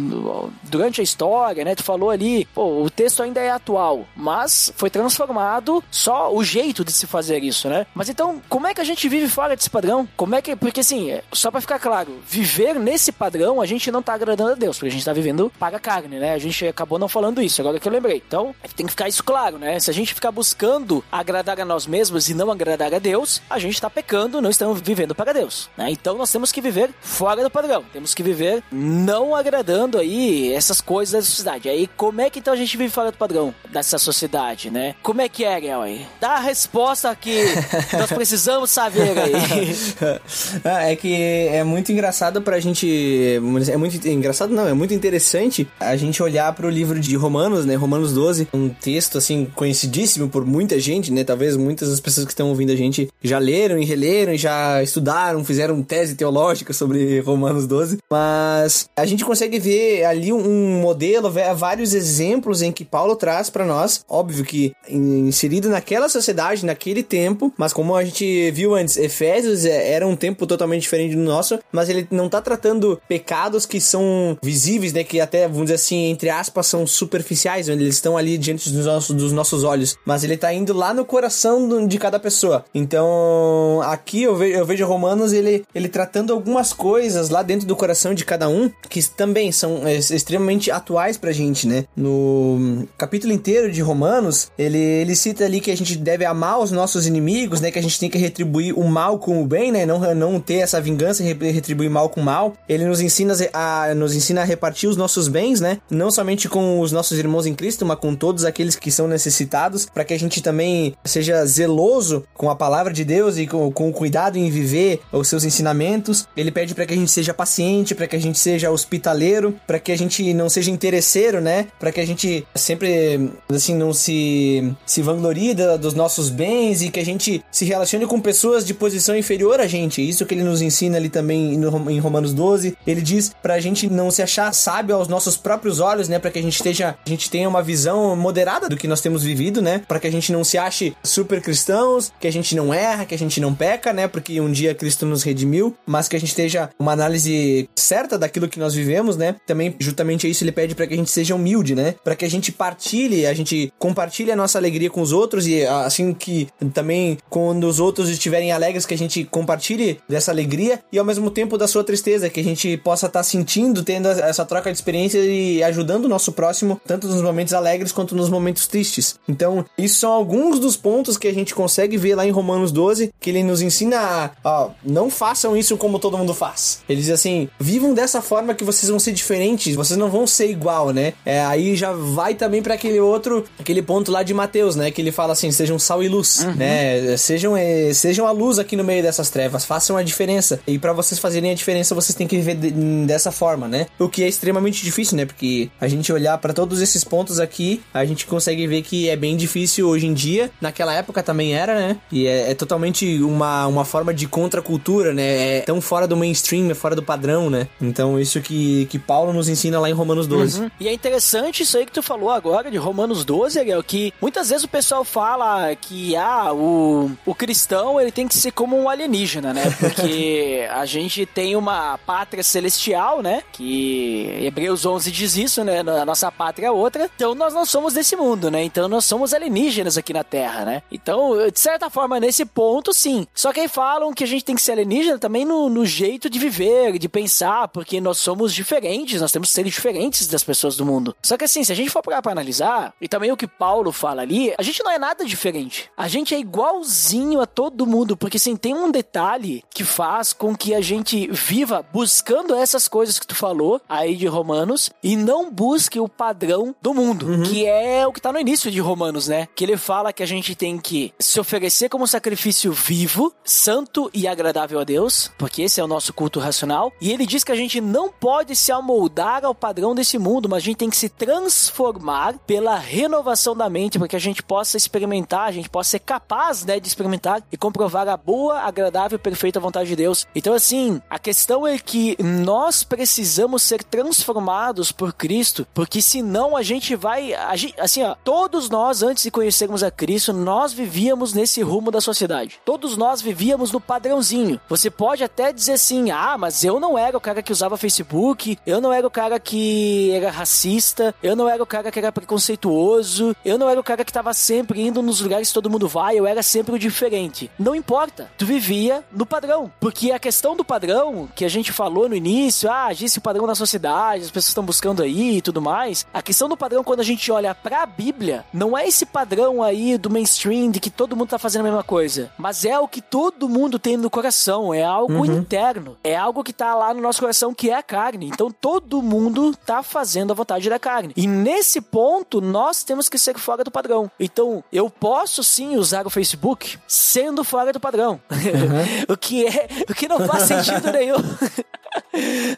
[0.64, 1.74] durante a história, né?
[1.74, 6.84] Tu falou ali, pô, o texto ainda é atual, mas foi transformado só o jeito
[6.84, 7.86] de se fazer isso, né?
[7.94, 10.08] Mas então, como é que a gente vive fora desse padrão?
[10.16, 13.90] Como é que, porque assim, é, só para ficar claro, viver nesse padrão, a gente
[13.90, 16.34] não tá agradando a Deus, porque a gente tá vivendo para a carne, né?
[16.34, 18.22] A gente acabou não falando isso, agora que eu lembrei.
[18.26, 19.78] Então, tem que ficar isso claro, né?
[19.80, 23.58] Se a gente ficar buscando agradar a nós mesmos e não agradar a Deus, a
[23.58, 25.90] gente tá pecando, não estamos vivendo para Deus, né?
[25.90, 27.84] Então, nós temos que viver fora do padrão.
[27.92, 31.68] Temos que viver não agradando aí essas coisas da sociedade.
[31.68, 34.94] Aí, como é que então a gente vive fora do padrão dessa sociedade, né?
[35.02, 35.82] Como é que é, Ariel?
[35.82, 36.06] Aí?
[36.20, 37.44] Dá a resposta que
[37.96, 39.32] nós precisamos saber aí.
[40.64, 43.36] ah, é que é muito engraçado pra gente.
[43.70, 47.74] É muito engraçado, não, é muito interessante a gente olhar pro livro de Romanos, né?
[47.74, 51.24] Romanos 12, um texto assim conhecidíssimo por muita gente, né?
[51.24, 54.82] Talvez muitas das pessoas que estão ouvindo a gente já leram e releram, e já
[54.82, 57.33] estudaram, fizeram tese teológica sobre Romanos
[57.66, 63.50] 12, mas a gente consegue ver ali um modelo, vários exemplos em que Paulo traz
[63.50, 68.96] para nós, óbvio que inserido naquela sociedade, naquele tempo, mas como a gente viu antes,
[68.96, 73.66] Efésios é, era um tempo totalmente diferente do nosso, mas ele não tá tratando pecados
[73.66, 77.96] que são visíveis, né, que até, vamos dizer assim, entre aspas, são superficiais, onde eles
[77.96, 81.86] estão ali diante dos nossos, dos nossos olhos, mas ele tá indo lá no coração
[81.86, 82.64] de cada pessoa.
[82.74, 87.76] Então, aqui eu vejo, eu vejo Romanos, ele, ele tratando algumas coisas lá dentro do
[87.76, 91.84] coração de cada um, que também são é, extremamente atuais pra gente, né?
[91.96, 96.70] No capítulo inteiro de Romanos, ele, ele cita ali que a gente deve amar os
[96.70, 97.70] nossos inimigos, né?
[97.70, 99.86] Que a gente tem que retribuir o mal com o bem, né?
[99.86, 102.54] Não, não ter essa vingança e retribuir mal com mal.
[102.68, 105.78] Ele nos ensina a, nos ensina a repartir os nossos bens, né?
[105.90, 109.86] Não somente com os nossos irmãos em Cristo, mas com todos aqueles que são necessitados,
[109.86, 113.92] para que a gente também seja zeloso com a palavra de Deus e com, com
[113.92, 116.26] cuidado em viver os seus ensinamentos.
[116.36, 119.78] Ele pede para que a gente seja paciente, para que a gente seja hospitaleiro, para
[119.78, 121.66] que a gente não seja interesseiro, né?
[121.78, 127.00] Para que a gente sempre assim não se se vanglorie dos nossos bens e que
[127.00, 130.06] a gente se relacione com pessoas de posição inferior a gente.
[130.06, 132.76] Isso que ele nos ensina ali também em Romanos 12.
[132.86, 136.18] Ele diz pra gente não se achar sábio aos nossos próprios olhos, né?
[136.18, 139.22] Para que a gente esteja, a gente tenha uma visão moderada do que nós temos
[139.22, 139.82] vivido, né?
[139.86, 143.14] Para que a gente não se ache super cristãos, que a gente não erra, que
[143.14, 144.08] a gente não peca, né?
[144.08, 148.48] Porque um dia Cristo nos redimiu, mas que a gente esteja uma análise certa daquilo
[148.48, 149.36] que nós vivemos, né?
[149.46, 151.94] Também justamente isso ele pede para que a gente seja humilde, né?
[152.02, 155.64] Para que a gente partilhe, a gente compartilhe a nossa alegria com os outros e
[155.66, 160.98] assim que também quando os outros estiverem alegres que a gente compartilhe dessa alegria e
[160.98, 164.44] ao mesmo tempo da sua tristeza, que a gente possa estar tá sentindo, tendo essa
[164.44, 168.66] troca de experiência e ajudando o nosso próximo tanto nos momentos alegres quanto nos momentos
[168.66, 169.18] tristes.
[169.28, 173.12] Então, isso são alguns dos pontos que a gente consegue ver lá em Romanos 12,
[173.20, 176.82] que ele nos ensina a, ó, não façam isso como todo mundo faz.
[176.88, 180.50] Ele diz assim: vivam dessa forma que vocês vão ser diferentes, vocês não vão ser
[180.50, 181.14] igual, né?
[181.24, 184.90] É, aí já vai também para aquele outro, aquele ponto lá de Mateus, né?
[184.90, 186.54] Que ele fala assim: sejam sal e luz, uhum.
[186.54, 187.16] né?
[187.16, 190.60] Sejam, é, sejam a luz aqui no meio dessas trevas, façam a diferença.
[190.66, 192.70] E para vocês fazerem a diferença, vocês têm que viver de,
[193.06, 193.86] dessa forma, né?
[193.98, 195.24] O que é extremamente difícil, né?
[195.24, 199.16] Porque a gente olhar para todos esses pontos aqui, a gente consegue ver que é
[199.16, 200.50] bem difícil hoje em dia.
[200.60, 201.96] Naquela época também era, né?
[202.10, 205.58] E é, é totalmente uma, uma forma de contracultura, né?
[205.58, 207.68] É tão fora do mainstream, é fora do padrão, né?
[207.80, 210.60] Então isso que, que Paulo nos ensina lá em Romanos 12.
[210.60, 210.70] Uhum.
[210.78, 214.50] E é interessante isso aí que tu falou agora de Romanos 12, Ariel, que muitas
[214.50, 218.88] vezes o pessoal fala que ah, o, o cristão ele tem que ser como um
[218.88, 219.62] alienígena, né?
[219.78, 223.42] Porque a gente tem uma pátria celestial, né?
[223.52, 225.80] Que Hebreus 11 diz isso, né?
[225.80, 227.10] A nossa pátria é outra.
[227.14, 228.62] Então nós não somos desse mundo, né?
[228.62, 230.82] Então nós somos alienígenas aqui na Terra, né?
[230.90, 233.26] Então, de certa forma, nesse ponto, sim.
[233.34, 236.30] Só que aí falam que a gente tem que ser alienígena também no, no jeito
[236.30, 236.63] de viver,
[236.98, 241.16] de pensar, porque nós somos diferentes, nós temos que ser diferentes das pessoas do mundo.
[241.22, 243.92] Só que assim, se a gente for parar pra analisar, e também o que Paulo
[243.92, 245.90] fala ali, a gente não é nada diferente.
[245.96, 250.56] A gente é igualzinho a todo mundo, porque assim, tem um detalhe que faz com
[250.56, 255.50] que a gente viva buscando essas coisas que tu falou aí de Romanos e não
[255.50, 257.42] busque o padrão do mundo, uhum.
[257.42, 259.48] que é o que tá no início de Romanos, né?
[259.54, 264.26] Que ele fala que a gente tem que se oferecer como sacrifício vivo, santo e
[264.26, 266.53] agradável a Deus, porque esse é o nosso culto racional.
[267.00, 270.58] E ele diz que a gente não pode se amoldar ao padrão desse mundo, mas
[270.58, 274.76] a gente tem que se transformar pela renovação da mente, para que a gente possa
[274.76, 279.60] experimentar, a gente possa ser capaz, né, de experimentar e comprovar a boa, agradável perfeita
[279.60, 280.26] vontade de Deus.
[280.34, 286.62] Então, assim, a questão é que nós precisamos ser transformados por Cristo, porque senão a
[286.62, 287.32] gente vai,
[287.78, 292.60] assim, ó, todos nós antes de conhecermos a Cristo, nós vivíamos nesse rumo da sociedade.
[292.64, 294.60] Todos nós vivíamos no padrãozinho.
[294.68, 298.58] Você pode até dizer assim: "Ah, mas eu não era o cara que usava Facebook,
[298.66, 302.12] eu não era o cara que era racista, eu não era o cara que era
[302.12, 305.88] preconceituoso, eu não era o cara que tava sempre indo nos lugares que todo mundo
[305.88, 307.50] vai, eu era sempre o diferente".
[307.58, 308.30] Não importa.
[308.36, 312.70] Tu vivia no padrão, porque a questão do padrão que a gente falou no início,
[312.70, 316.04] ah, disse o padrão da sociedade, as pessoas estão buscando aí e tudo mais.
[316.12, 319.62] A questão do padrão quando a gente olha para a Bíblia, não é esse padrão
[319.62, 322.86] aí do mainstream de que todo mundo tá fazendo a mesma coisa, mas é o
[322.86, 325.24] que todo mundo tem no coração, é algo uhum.
[325.24, 328.26] interno, é algo que tá lá no nosso coração que é a carne.
[328.26, 331.12] Então todo mundo tá fazendo a vontade da carne.
[331.16, 334.10] E nesse ponto nós temos que ser fora do padrão.
[334.18, 338.20] Então eu posso sim usar o Facebook sendo fora do padrão.
[338.30, 339.04] Uhum.
[339.14, 341.16] o que é, o que não faz sentido nenhum.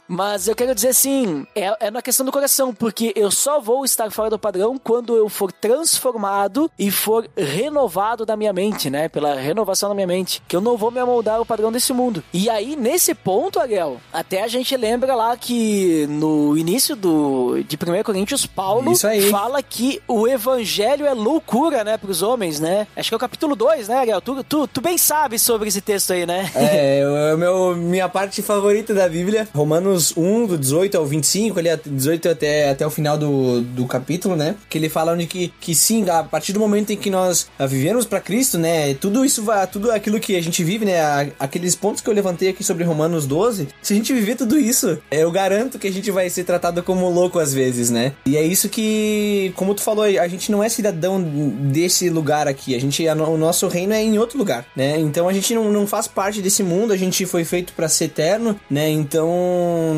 [0.08, 3.84] Mas eu quero dizer assim, é, é na questão do coração, porque eu só vou
[3.84, 9.08] estar fora do padrão quando eu for transformado e for renovado da minha mente, né?
[9.08, 10.42] Pela renovação da minha mente.
[10.46, 12.22] Que eu não vou me amoldar ao padrão desse mundo.
[12.32, 17.76] E aí, nesse ponto, Ariel, até a gente lembra lá que no início do, de
[17.76, 18.92] 1 Coríntios, Paulo
[19.30, 22.86] fala que o evangelho é loucura, né, pros homens, né?
[22.96, 24.20] Acho que é o capítulo 2, né, Ariel?
[24.20, 26.50] Tu, tu, tu bem sabe sobre esse texto aí, né?
[26.54, 27.00] É,
[27.32, 32.28] é meu, minha parte favorita da Bíblia, Romanos 1, do 18 ao 25, ali, 18
[32.28, 34.54] até, até o final do, do capítulo, né?
[34.68, 37.66] Que ele fala onde que, que sim, a partir do momento em que nós ah,
[37.66, 38.94] vivemos para Cristo, né?
[38.94, 41.32] Tudo isso vai, tudo aquilo que a gente vive, né?
[41.38, 44.98] Aqueles pontos que eu levantei aqui sobre Romanos 12, se a gente viver tudo isso,
[45.10, 48.12] eu garanto que a gente vai ser tratado como louco às vezes, né?
[48.26, 52.74] E é isso que, como tu falou, a gente não é cidadão desse lugar aqui,
[52.74, 54.98] a gente, a, o nosso reino é em outro lugar, né?
[54.98, 58.06] Então a gente não, não faz parte desse mundo, a gente foi feito para ser
[58.06, 58.88] eterno, né?
[58.88, 59.15] Então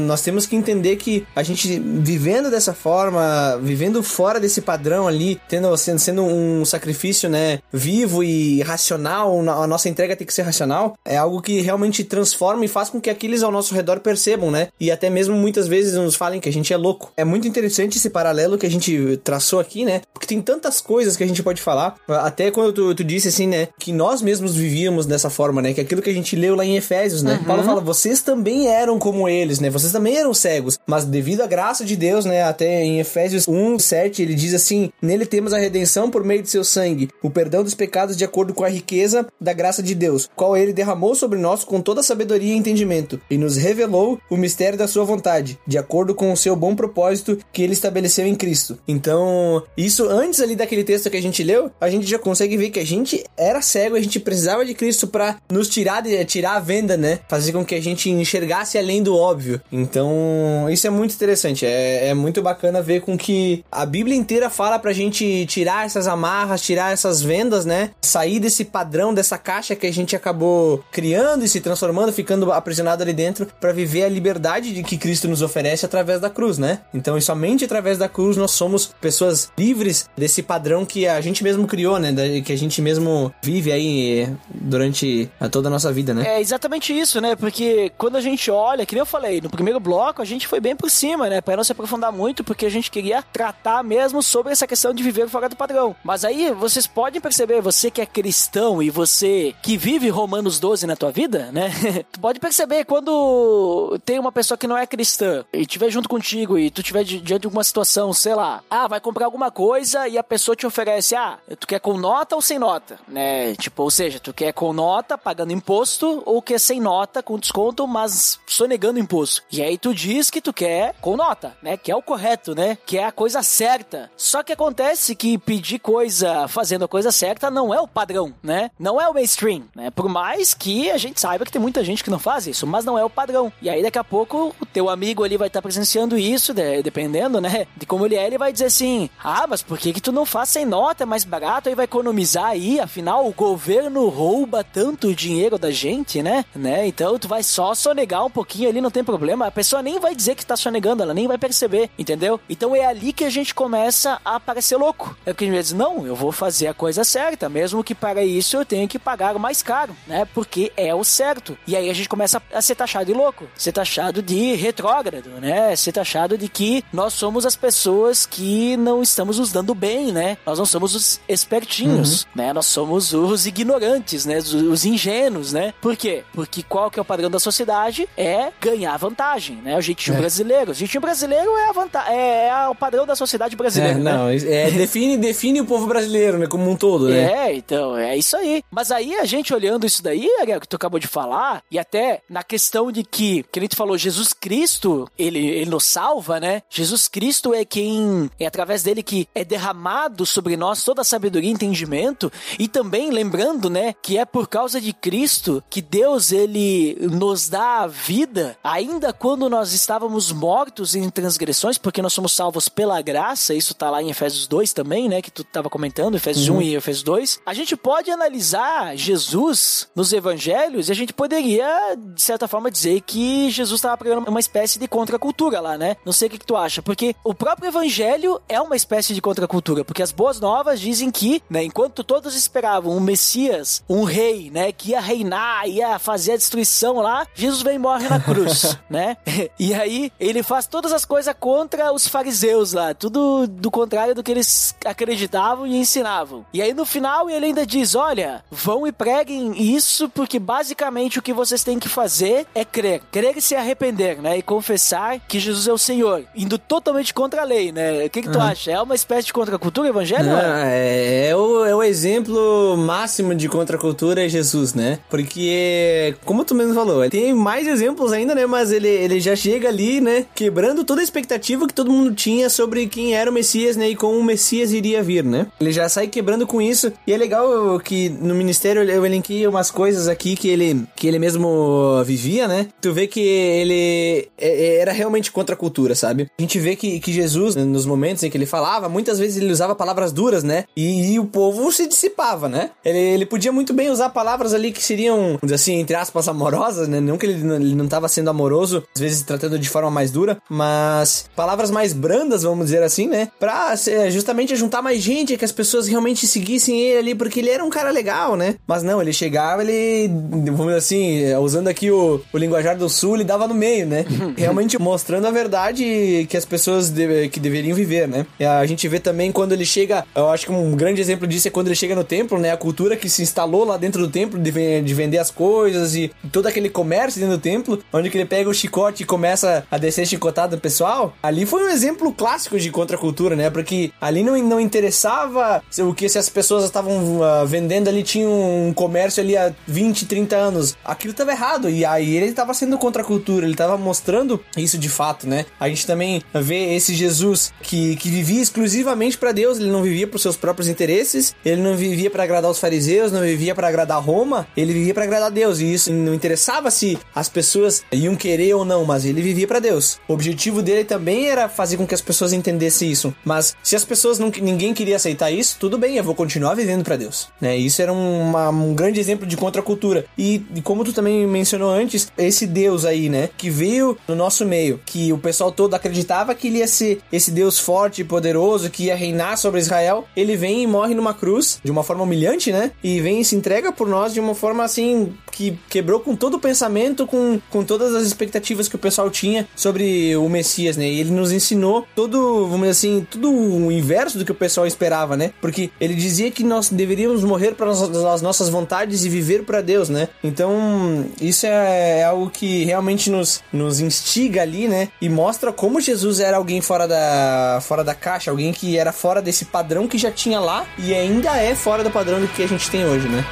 [0.06, 5.40] nós temos que entender que a gente vivendo dessa forma, vivendo fora desse padrão ali,
[5.48, 10.42] tendo sendo, sendo um sacrifício, né, vivo e racional, a nossa entrega tem que ser
[10.42, 14.50] racional, é algo que realmente transforma e faz com que aqueles ao nosso redor percebam,
[14.50, 14.68] né?
[14.80, 17.12] E até mesmo muitas vezes nos falem que a gente é louco.
[17.16, 20.02] É muito interessante esse paralelo que a gente traçou aqui, né?
[20.12, 21.96] Porque tem tantas coisas que a gente pode falar.
[22.08, 25.72] Até quando tu, tu disse assim, né, que nós mesmos vivíamos dessa forma, né?
[25.72, 27.38] Que aquilo que a gente leu lá em Efésios, né?
[27.38, 27.44] Uhum.
[27.44, 29.70] Paulo fala, vocês também eram como eles, né?
[29.70, 32.42] Vocês também eram cegos, mas devido à graça de Deus, né?
[32.42, 36.50] Até em Efésios 1, 7, ele diz assim: Nele temos a redenção por meio de
[36.50, 40.28] seu sangue, o perdão dos pecados de acordo com a riqueza da graça de Deus,
[40.34, 44.78] qual ele derramou sobre nós com toda sabedoria e entendimento, e nos revelou o mistério
[44.78, 48.78] da sua vontade, de acordo com o seu bom propósito que ele estabeleceu em Cristo.
[48.86, 52.70] Então, isso antes ali daquele texto que a gente leu, a gente já consegue ver
[52.70, 56.54] que a gente era cego, a gente precisava de Cristo para nos tirar de tirar
[56.54, 57.20] a venda, né?
[57.28, 59.60] Fazer com que a gente enxergasse além além do óbvio.
[59.70, 61.66] Então, isso é muito interessante.
[61.66, 66.08] É, é muito bacana ver com que a Bíblia inteira fala pra gente tirar essas
[66.08, 67.90] amarras, tirar essas vendas, né?
[68.00, 73.02] Sair desse padrão, dessa caixa que a gente acabou criando e se transformando, ficando aprisionado
[73.02, 76.80] ali dentro, para viver a liberdade de que Cristo nos oferece através da cruz, né?
[76.94, 81.44] Então, e somente através da cruz nós somos pessoas livres desse padrão que a gente
[81.44, 82.40] mesmo criou, né?
[82.40, 86.24] Que a gente mesmo vive aí durante toda a nossa vida, né?
[86.26, 87.36] É exatamente isso, né?
[87.36, 90.60] Porque quando a gente olha, que nem eu falei, no primeiro bloco a gente foi
[90.60, 91.40] bem por cima, né?
[91.40, 95.02] Para não se aprofundar muito, porque a gente queria tratar mesmo sobre essa questão de
[95.02, 95.94] viver fora do padrão.
[96.04, 100.86] Mas aí vocês podem perceber, você que é cristão e você que vive Romanos 12
[100.86, 101.70] na tua vida, né?
[102.12, 106.58] tu pode perceber quando tem uma pessoa que não é cristã e estiver junto contigo
[106.58, 110.18] e tu estiver diante de alguma situação, sei lá, ah, vai comprar alguma coisa e
[110.18, 113.54] a pessoa te oferece, ah, tu quer com nota ou sem nota, né?
[113.56, 117.86] Tipo, ou seja, tu quer com nota, pagando imposto, ou quer sem nota, com desconto,
[117.86, 119.42] mas sonegando imposto.
[119.50, 121.78] E aí tu diz que tu quer com nota, né?
[121.78, 122.76] Que é o correto, né?
[122.84, 124.10] Que é a coisa certa.
[124.14, 128.70] Só que acontece que pedir coisa fazendo a coisa certa não é o padrão, né?
[128.78, 129.90] Não é o mainstream, né?
[129.90, 132.84] Por mais que a gente saiba que tem muita gente que não faz isso, mas
[132.84, 133.50] não é o padrão.
[133.62, 136.82] E aí daqui a pouco o teu amigo ali vai estar tá presenciando isso, né?
[136.82, 137.66] dependendo, né?
[137.74, 140.26] De como ele é, ele vai dizer assim: "Ah, mas por que que tu não
[140.26, 141.04] faz sem nota?
[141.04, 146.22] É mais barato, aí vai economizar aí, afinal o governo rouba tanto dinheiro da gente,
[146.22, 146.44] né?
[146.54, 146.86] Né?
[146.86, 149.46] Então tu vai só sonegar um pouquinho ali, não tem problema.
[149.46, 152.40] A pessoa nem vai dizer que tá sonegando, ela nem vai perceber, entendeu?
[152.48, 155.16] Então é ali que a gente começa a parecer louco.
[155.24, 158.24] É que a gente diz, não, eu vou fazer a coisa certa, mesmo que para
[158.24, 160.26] isso eu tenha que pagar mais caro, né?
[160.34, 161.56] Porque é o certo.
[161.66, 165.74] E aí a gente começa a ser taxado de louco, ser taxado de retrógrado, né?
[165.76, 170.36] Ser taxado de que nós somos as pessoas que não estamos nos dando bem, né?
[170.44, 172.28] Nós não somos os espertinhos, uhum.
[172.34, 172.52] né?
[172.52, 174.38] Nós somos os ignorantes, né?
[174.38, 175.72] Os, os ingênuos, né?
[175.80, 176.24] Por quê?
[176.32, 178.08] Porque qual que é o padrão da sociedade?
[178.16, 179.76] É ganhar vantagem, né?
[179.76, 180.20] O jeitinho é.
[180.20, 180.70] brasileiro.
[180.72, 184.12] O jeitinho brasileiro é, a vantagem, é, é o padrão da sociedade brasileira, é, né?
[184.12, 186.46] Não, é, define, define o povo brasileiro, né?
[186.46, 187.48] Como um todo, né?
[187.48, 188.62] É, então, é isso aí.
[188.70, 192.20] Mas aí a gente olhando isso daí, Ariel, que tu acabou de falar, e até
[192.28, 196.62] na questão de que, que a gente falou, Jesus Cristo, ele, ele nos salva, né?
[196.68, 201.48] Jesus Cristo é quem, é através dele que é derramado sobre nós toda a sabedoria
[201.48, 206.96] e entendimento, e também lembrando, né, que é por causa de Cristo que Deus, ele
[207.00, 212.68] nos dá a vida, ainda quando nós estávamos mortos em transgressões, porque nós somos salvos
[212.68, 216.48] pela graça, isso tá lá em Efésios 2 também, né, que tu estava comentando, Efésios
[216.48, 216.58] uhum.
[216.58, 217.40] 1 e Efésios 2.
[217.46, 223.00] A gente pode analisar Jesus nos evangelhos e a gente poderia, de certa forma, dizer
[223.02, 225.96] que Jesus estava pregando uma espécie de contracultura lá, né?
[226.04, 229.20] Não sei o que, que tu acha, porque o próprio evangelho é uma espécie de
[229.20, 234.50] contracultura, porque as boas novas dizem que, né, enquanto todos esperavam um Messias, um rei,
[234.50, 238.76] né, que ia reinar, ia fazer a destruição lá, Jesus vem e morre na cruz,
[238.88, 239.16] né?
[239.58, 244.22] E aí ele faz todas as coisas contra os fariseus lá, tudo do contrário do
[244.22, 246.44] que eles acreditavam e ensinavam.
[246.52, 251.22] E aí no final ele ainda diz: "Olha, vão e preguem isso porque basicamente o
[251.22, 255.38] que vocês têm que fazer é crer, crer e se arrepender, né, e confessar que
[255.38, 258.06] Jesus é o Senhor, indo totalmente contra a lei, né?
[258.06, 258.44] O que, que tu uhum.
[258.44, 258.70] acha?
[258.70, 260.26] É uma espécie de contracultura evangelho?
[260.26, 264.98] Não, é, é, o, é o exemplo máximo de contracultura é Jesus, né?
[265.08, 268.46] Porque, como tu mesmo falou, tem mais exemplos ainda, né?
[268.46, 270.26] Mas ele, ele já chega ali, né?
[270.34, 273.88] Quebrando toda a expectativa que todo mundo tinha sobre quem era o Messias, né?
[273.88, 275.46] E como o Messias iria vir, né?
[275.60, 276.92] Ele já sai quebrando com isso.
[277.06, 281.18] E é legal que no ministério eu elenquei umas coisas aqui que ele, que ele
[281.18, 282.68] mesmo vivia, né?
[282.80, 286.30] Tu vê que ele é, é, era realmente contra a cultura, sabe?
[286.38, 289.52] A gente vê que, que Jesus, nos momentos em que ele falava, muitas vezes ele
[289.52, 290.64] usava palavras duras, né?
[290.76, 292.70] E, e o povo se dissipava, né?
[292.84, 297.00] Ele, ele podia muito bem usar palavras ali que seriam, assim, entre aspas, amorosas, né?
[297.00, 300.38] Não que ele, ele não estava sendo amoroso, às vezes tratando de forma mais dura,
[300.48, 303.28] mas palavras mais brandas, vamos dizer assim, né?
[303.38, 303.74] Pra
[304.10, 307.70] justamente juntar mais gente, que as pessoas realmente seguissem ele ali, porque ele era um
[307.70, 308.56] cara legal, né?
[308.66, 313.16] Mas não, ele chegava, ele, vamos dizer assim, usando aqui o, o linguajar do sul,
[313.16, 314.04] ele dava no meio, né?
[314.36, 316.92] realmente mostrando a verdade que as pessoas
[317.30, 318.26] que deveriam viver, né?
[318.38, 321.48] E a gente vê também quando ele chega, eu acho que um grande exemplo disso
[321.48, 322.52] é quando ele chega no templo, né?
[322.52, 326.10] A cultura que se instalou lá dentro do templo de, de vender as coisas e
[326.30, 329.78] todo aquele comércio dentro do templo, onde que ele pega o chicote e começa a
[329.78, 331.14] descer chicotado do pessoal.
[331.22, 333.50] Ali foi um exemplo clássico de contracultura, né?
[333.50, 338.28] Porque ali não, não interessava o que se as pessoas estavam uh, vendendo ali, tinha
[338.28, 340.76] um comércio ali há 20, 30 anos.
[340.84, 341.68] Aquilo estava errado.
[341.68, 345.46] E aí ele estava sendo contracultura, ele estava mostrando isso de fato, né?
[345.58, 350.06] A gente também vê esse Jesus que, que vivia exclusivamente para Deus, ele não vivia
[350.06, 354.02] para seus próprios interesses, ele não vivia para agradar os fariseus, não vivia para agradar
[354.02, 355.60] Roma, ele vivia para agradar Deus.
[355.60, 359.58] E isso não interessava se as pessoas iam querer ou não, mas ele vivia para
[359.58, 359.98] Deus.
[360.08, 363.14] O objetivo dele também era fazer com que as pessoas entendessem isso.
[363.24, 366.84] Mas se as pessoas não ninguém queria aceitar isso, tudo bem, eu vou continuar vivendo
[366.84, 367.28] para Deus.
[367.40, 367.56] Né?
[367.56, 370.04] Isso era uma, um grande exemplo de contracultura.
[370.16, 374.44] E, e como tu também mencionou antes, esse Deus aí, né, que veio no nosso
[374.44, 378.70] meio, que o pessoal todo acreditava que ele ia ser esse Deus forte e poderoso
[378.70, 382.52] que ia reinar sobre Israel, ele vem e morre numa cruz de uma forma humilhante,
[382.52, 382.72] né?
[382.82, 386.34] E vem e se entrega por nós de uma forma assim que quebrou com todo
[386.34, 390.88] o pensamento, com, com todas as expectativas que o pessoal tinha sobre o Messias, né?
[390.88, 394.66] E ele nos ensinou todo, vamos dizer assim, tudo o inverso do que o pessoal
[394.66, 395.32] esperava, né?
[395.40, 399.90] Porque ele dizia que nós deveríamos morrer para as nossas vontades e viver para Deus,
[399.90, 400.08] né?
[400.24, 404.88] Então, isso é, é algo que realmente nos, nos instiga ali, né?
[405.00, 409.20] E mostra como Jesus era alguém fora da, fora da caixa, alguém que era fora
[409.20, 412.48] desse padrão que já tinha lá e ainda é fora do padrão do que a
[412.48, 413.24] gente tem hoje, né?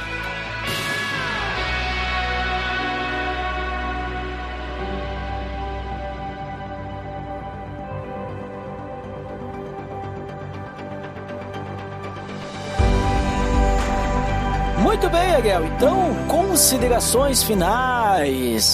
[14.97, 15.63] Muito bem, Ariel.
[15.63, 18.06] Então, considerações finais.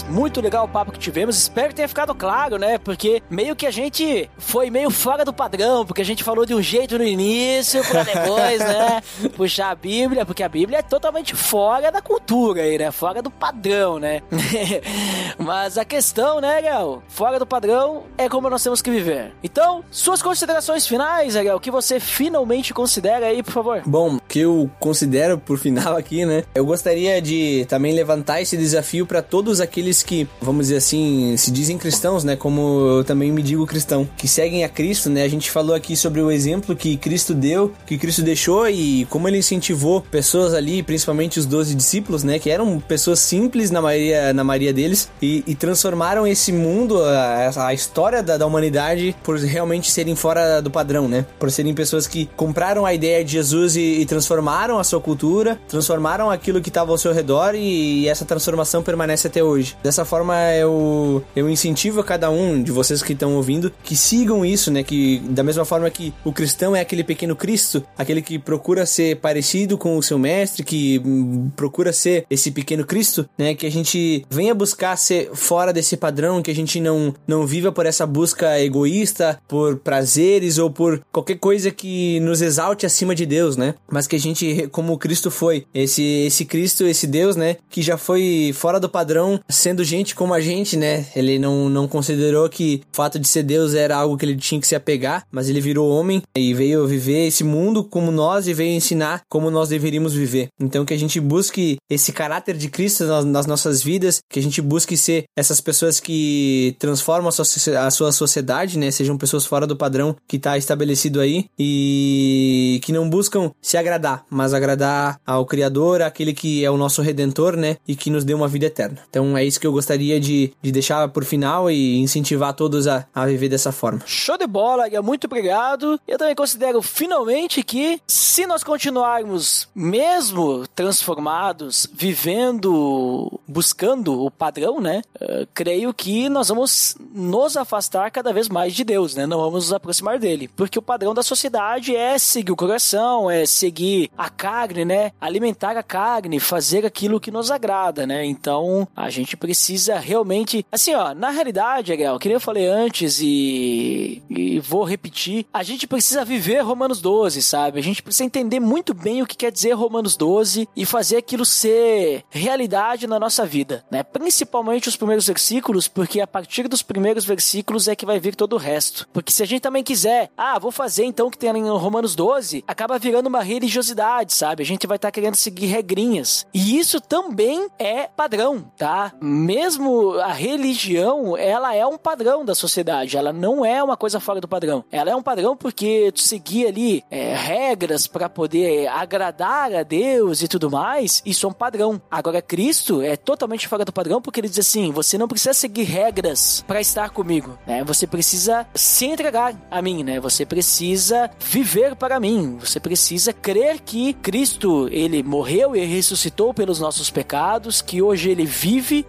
[0.09, 1.37] Muito legal o papo que tivemos.
[1.37, 2.77] Espero que tenha ficado claro, né?
[2.77, 6.53] Porque meio que a gente foi meio fora do padrão, porque a gente falou de
[6.53, 9.01] um jeito no início, pra depois, né?
[9.35, 12.91] Puxar a Bíblia, porque a Bíblia é totalmente fora da cultura aí, né?
[12.91, 14.21] Fora do padrão, né?
[15.37, 17.03] Mas a questão, né, Ariel?
[17.07, 19.33] Fora do padrão é como nós temos que viver.
[19.43, 23.81] Então, suas considerações finais, Ariel, que você finalmente considera aí, por favor.
[23.85, 26.43] Bom, o que eu considero por final aqui aqui, né?
[26.53, 31.51] Eu gostaria de também levantar esse desafio para todos aqueles que, vamos dizer assim, se
[31.51, 32.35] dizem cristãos, né?
[32.35, 35.23] Como eu também me digo cristão, que seguem a Cristo, né?
[35.23, 39.27] A gente falou aqui sobre o exemplo que Cristo deu, que Cristo deixou e como
[39.27, 42.39] ele incentivou pessoas ali, principalmente os 12 discípulos, né?
[42.39, 47.67] Que eram pessoas simples na maioria, na maioria deles e, e transformaram esse mundo, a,
[47.67, 51.25] a história da, da humanidade, por realmente serem fora do padrão, né?
[51.39, 55.59] Por serem pessoas que compraram a ideia de Jesus e, e transformaram a sua cultura,
[55.67, 59.75] transformaram aquilo que estava ao seu redor e essa transformação permanece até hoje.
[59.83, 64.45] Dessa forma, eu, eu incentivo a cada um de vocês que estão ouvindo que sigam
[64.45, 64.83] isso, né?
[64.83, 69.17] Que da mesma forma que o cristão é aquele pequeno Cristo, aquele que procura ser
[69.17, 73.53] parecido com o seu mestre, que hum, procura ser esse pequeno Cristo, né?
[73.55, 77.71] Que a gente venha buscar ser fora desse padrão, que a gente não, não viva
[77.71, 83.25] por essa busca egoísta, por prazeres ou por qualquer coisa que nos exalte acima de
[83.25, 83.75] Deus, né?
[83.89, 87.57] Mas que a gente, como Cristo foi, esse, esse Cristo, esse Deus, né?
[87.69, 89.02] Que já foi fora do padrão,
[89.49, 91.05] sendo gente como a gente, né?
[91.15, 94.59] Ele não, não considerou que o fato de ser Deus era algo que ele tinha
[94.59, 98.53] que se apegar, mas ele virou homem e veio viver esse mundo como nós e
[98.53, 100.47] veio ensinar como nós deveríamos viver.
[100.59, 104.43] Então que a gente busque esse caráter de Cristo nas, nas nossas vidas, que a
[104.43, 107.45] gente busque ser essas pessoas que transformam a sua,
[107.85, 108.91] a sua sociedade, né?
[108.91, 114.25] Sejam pessoas fora do padrão que está estabelecido aí e que não buscam se agradar,
[114.29, 117.77] mas agradar ao Criador Criador, aquele que é o nosso Redentor, né?
[117.87, 118.92] E que nos deu uma vida eterna.
[119.09, 123.05] Então é isso que eu gostaria de, de deixar por final e incentivar todos a,
[123.13, 124.01] a viver dessa forma.
[124.05, 125.01] Show de bola, Guia.
[125.01, 125.99] Muito obrigado.
[126.07, 135.01] Eu também considero finalmente que se nós continuarmos mesmo transformados, vivendo, buscando o padrão, né?
[135.21, 139.25] Uh, creio que nós vamos nos afastar cada vez mais de Deus, né?
[139.25, 140.47] Não vamos nos aproximar dele.
[140.55, 145.11] Porque o padrão da sociedade é seguir o coração, é seguir a carne, né?
[145.19, 148.25] Alimentar a carne, fazer aquilo que nos agrada, né?
[148.25, 153.19] Então a gente precisa realmente, assim, ó, na realidade, Ariel, que nem eu falei antes
[153.21, 157.79] e, e vou repetir, a gente precisa viver Romanos 12, sabe?
[157.79, 161.45] A gente precisa entender muito bem o que quer dizer Romanos 12 e fazer aquilo
[161.45, 164.03] ser realidade na nossa vida, né?
[164.03, 168.53] Principalmente os primeiros versículos, porque a partir dos primeiros versículos é que vai vir todo
[168.53, 169.07] o resto.
[169.11, 172.15] Porque se a gente também quiser, ah, vou fazer então o que tem em Romanos
[172.15, 174.63] 12, acaba virando uma religiosidade, sabe?
[174.63, 176.45] A gente vai estar tá querendo seguir seguir regrinhas.
[176.53, 179.13] E isso também é padrão, tá?
[179.21, 183.17] Mesmo a religião, ela é um padrão da sociedade.
[183.17, 184.83] Ela não é uma coisa fora do padrão.
[184.91, 190.41] Ela é um padrão porque tu seguir ali é, regras para poder agradar a Deus
[190.41, 192.01] e tudo mais, isso é um padrão.
[192.09, 195.83] Agora, Cristo é totalmente fora do padrão porque ele diz assim: você não precisa seguir
[195.83, 197.83] regras para estar comigo, né?
[197.83, 200.19] Você precisa se entregar a mim, né?
[200.19, 202.57] Você precisa viver para mim.
[202.59, 208.45] Você precisa crer que Cristo, ele morreu e ressuscitou pelos nossos pecados, que hoje ele
[208.45, 208.62] vive,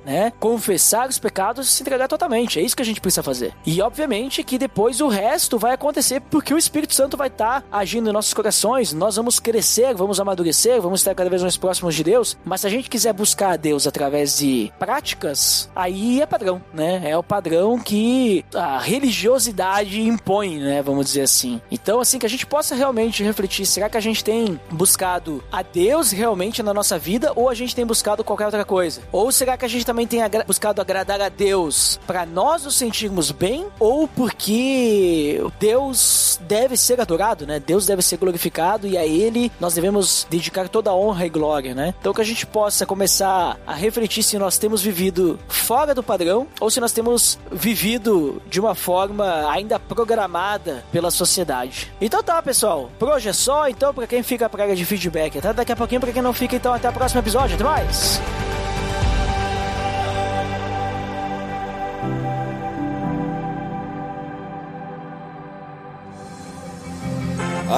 [0.05, 0.32] né?
[0.40, 2.59] Confessar os pecados e se entregar totalmente.
[2.59, 3.52] É isso que a gente precisa fazer.
[3.64, 7.66] E obviamente que depois o resto vai acontecer porque o Espírito Santo vai estar tá
[7.70, 11.94] agindo em nossos corações, nós vamos crescer, vamos amadurecer, vamos estar cada vez mais próximos
[11.94, 12.36] de Deus.
[12.44, 17.02] Mas se a gente quiser buscar a Deus através de práticas, aí é padrão, né?
[17.05, 20.82] É o padrão que a religiosidade impõe, né?
[20.82, 21.61] Vamos dizer assim.
[21.70, 25.62] Então, assim, que a gente possa realmente refletir: será que a gente tem buscado a
[25.62, 29.02] Deus realmente na nossa vida ou a gente tem buscado qualquer outra coisa?
[29.12, 32.76] Ou será que a gente também tem agra buscado agradar a Deus para nós nos
[32.76, 37.61] sentirmos bem ou porque Deus deve ser adorado, né?
[37.61, 41.74] Deus deve ser glorificado e a Ele nós devemos dedicar toda a honra e glória,
[41.74, 41.95] né?
[42.01, 46.47] Então que a gente possa começar a refletir se nós temos vivido fora do padrão
[46.61, 51.93] ou se nós temos vivido de uma forma ainda programada pela sociedade.
[52.01, 52.91] Então tá, pessoal.
[52.99, 53.68] Por hoje é só.
[53.68, 56.01] Então, para quem fica pra área de feedback, até daqui a pouquinho.
[56.01, 57.55] Para quem não fica, então, até o próximo episódio.
[57.55, 58.20] Até mais!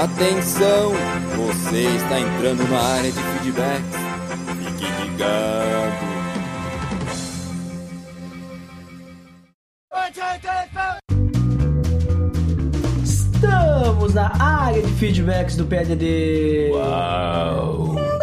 [0.03, 0.93] Atenção!
[1.37, 3.97] Você está entrando na área de feedbacks.
[4.59, 6.07] Fique ligado!
[13.03, 16.73] Estamos na área de feedbacks do PDD.
[16.75, 18.16] Uau!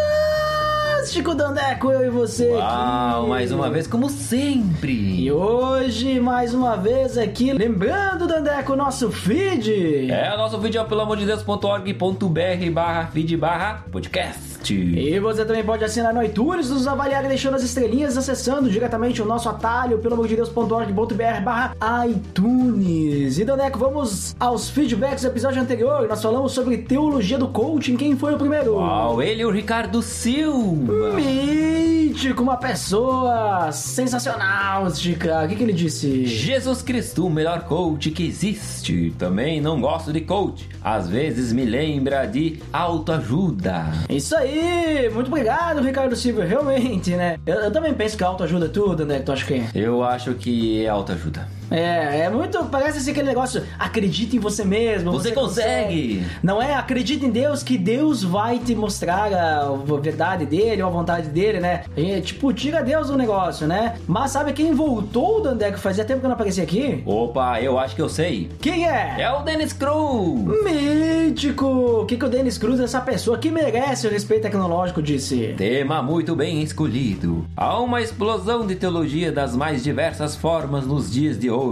[1.13, 2.49] Chico Dandeco, eu e você.
[2.53, 3.29] Uau, aqui.
[3.29, 4.91] mais uma vez, como sempre.
[4.91, 10.09] E hoje, mais uma vez aqui, lembrando, Dandeco, nosso feed.
[10.09, 14.73] É, o nosso vídeo é pelo amor de Deus.org.br barra feed barra podcast.
[14.73, 19.25] E você também pode assinar no iTunes, nos avaliar deixando as estrelinhas, acessando diretamente o
[19.25, 21.75] nosso atalho, pelo amor de Deus.org.br barra
[22.07, 23.37] iTunes.
[23.37, 26.07] E Dandeco, vamos aos feedbacks do episódio anterior.
[26.07, 27.97] Nós falamos sobre teologia do coaching.
[27.97, 28.77] Quem foi o primeiro?
[28.77, 31.02] Uau, ele, o Ricardo Silva.
[31.11, 35.43] Mítico, uma pessoa sensacional, Chica.
[35.43, 36.25] O que, que ele disse?
[36.25, 39.13] Jesus Cristo, o melhor coach que existe.
[39.17, 40.69] Também não gosto de coach.
[40.81, 43.91] Às vezes me lembra de autoajuda.
[44.09, 46.43] Isso aí, muito obrigado, Ricardo Silva.
[46.45, 47.37] Realmente, né?
[47.45, 49.19] Eu, eu também penso que autoajuda é tudo, né?
[49.19, 49.69] Tu acha que é?
[49.75, 51.47] Eu acho que é autoajuda.
[51.73, 52.63] É, é muito.
[52.65, 53.63] Parece assim aquele negócio.
[53.79, 55.11] Acredita em você mesmo.
[55.11, 56.23] Você consegue.
[56.43, 56.75] Não é?
[56.75, 61.59] Acredita em Deus que Deus vai te mostrar a, verdade dele, ou a vontade dele,
[61.59, 61.83] né?
[61.97, 63.95] E, tipo, tira Deus do negócio, né?
[64.07, 65.79] Mas sabe quem voltou, Dandeco?
[65.79, 67.01] Fazia tempo que eu não aparecia aqui?
[67.05, 68.49] Opa, eu acho que eu sei.
[68.61, 69.15] Quem é?
[69.17, 70.43] É o Dennis Cruz.
[70.63, 72.01] Mítico!
[72.01, 75.55] O que, que o Dennis Cruz é essa pessoa que merece o respeito tecnológico, disse?
[75.57, 77.45] Tema muito bem escolhido.
[77.57, 81.62] Há uma explosão de teologia das mais diversas formas nos dias de hoje.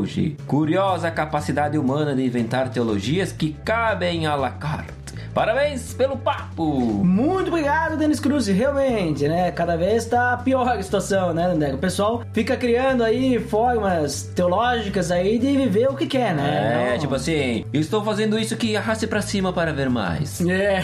[0.47, 5.01] Curiosa capacidade humana de inventar teologias que cabem à la carte.
[5.34, 6.63] Parabéns pelo papo!
[7.03, 8.47] Muito obrigado, Denis Cruz.
[8.47, 9.51] Realmente, né?
[9.51, 11.75] Cada vez tá pior a situação, né, Dandeco?
[11.75, 16.88] O pessoal fica criando aí formas teológicas aí de viver o que quer, né?
[16.89, 20.41] É, Não- tipo assim, eu estou fazendo isso que arraste pra cima para ver mais.
[20.41, 20.84] É.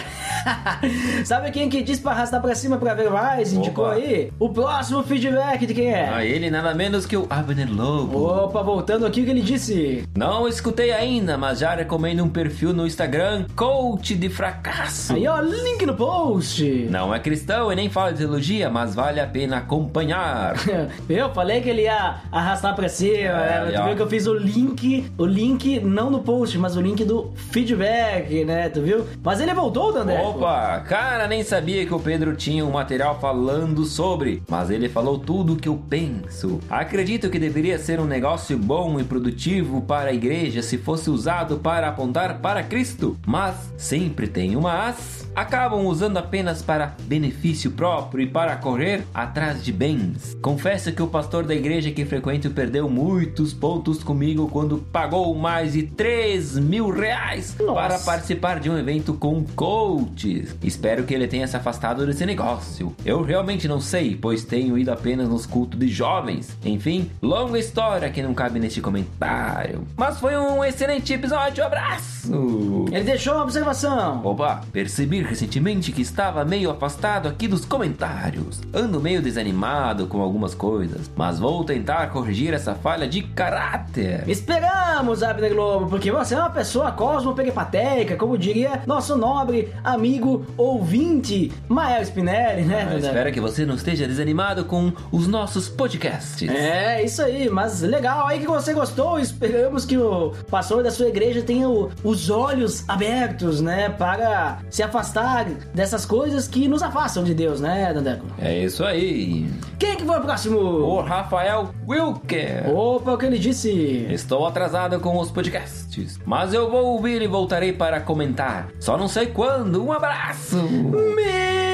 [1.25, 3.53] Sabe quem que disse pra arrastar pra cima pra ver mais?
[3.53, 3.95] Indicou Opa.
[3.95, 4.31] aí?
[4.39, 6.09] O próximo feedback de quem é?
[6.09, 8.23] A ele nada menos que o Abner Lobo.
[8.25, 10.03] Opa, voltando aqui o que ele disse.
[10.15, 15.13] Não escutei ainda, mas já recomendo um perfil no Instagram, Coach de Fracasso.
[15.13, 16.63] Aí, ó, link no post.
[16.91, 20.53] Não é cristão e nem fala de teologia, mas vale a pena acompanhar.
[21.09, 23.17] Eu falei que ele ia arrastar pra cima.
[23.17, 26.77] É, aí, tu viu que eu fiz o link, o link não no post, mas
[26.77, 28.69] o link do feedback, né?
[28.69, 29.07] Tu viu?
[29.23, 30.21] Mas ele voltou, Dandeco.
[30.21, 35.17] Opa, cara, nem sabia que o Pedro tinha um material falando sobre, mas ele falou
[35.17, 36.59] tudo o que eu penso.
[36.69, 41.57] Acredito que deveria ser um negócio bom e produtivo para a igreja se fosse usado
[41.57, 45.26] para apontar para Cristo, mas sempre tem uma as.
[45.37, 50.35] Acabam usando apenas para benefício próprio e para correr atrás de bens.
[50.41, 55.73] Confesso que o pastor da igreja que frequento perdeu muitos pontos comigo quando pagou mais
[55.73, 57.73] de 3 mil reais Nossa.
[57.73, 60.55] para participar de um evento com coaches.
[60.63, 62.95] Espero que ele tenha se afastado desse negócio.
[63.05, 66.57] Eu realmente não sei, pois tenho ido apenas nos cultos de jovens.
[66.65, 69.85] Enfim, longa história que não cabe neste comentário.
[69.95, 72.87] Mas foi um excelente episódio, abraço!
[72.91, 74.25] Ele deixou uma observação.
[74.25, 78.61] Opa, percebi recentemente que estava meio afastado aqui dos comentários.
[78.73, 84.23] Ando meio desanimado com algumas coisas, mas vou tentar corrigir essa falha de caráter.
[84.27, 91.51] Esperamos, Abner Globo, porque você é uma pessoa cosmoperepatéica, como diria nosso nobre amigo ouvinte,
[91.67, 93.05] Mael Spinelli, né, Eu Dandeco?
[93.07, 96.49] espero que você não esteja desanimado com os nossos podcasts.
[96.49, 99.19] É, isso aí, mas legal aí que você gostou.
[99.19, 104.81] Esperamos que o pastor da sua igreja tenha o- os olhos abertos, né, para se
[104.83, 108.25] afastar afastar dessas coisas que nos afastam de Deus, né, Dandeco?
[108.39, 109.49] É isso aí.
[109.79, 110.59] Quem que foi o próximo?
[110.59, 112.69] O Rafael Wilker.
[112.69, 114.07] Opa, o que ele disse?
[114.09, 118.69] Estou atrasado com os podcasts, mas eu vou ouvir e voltarei para comentar.
[118.79, 119.83] Só não sei quando.
[119.83, 120.57] Um abraço.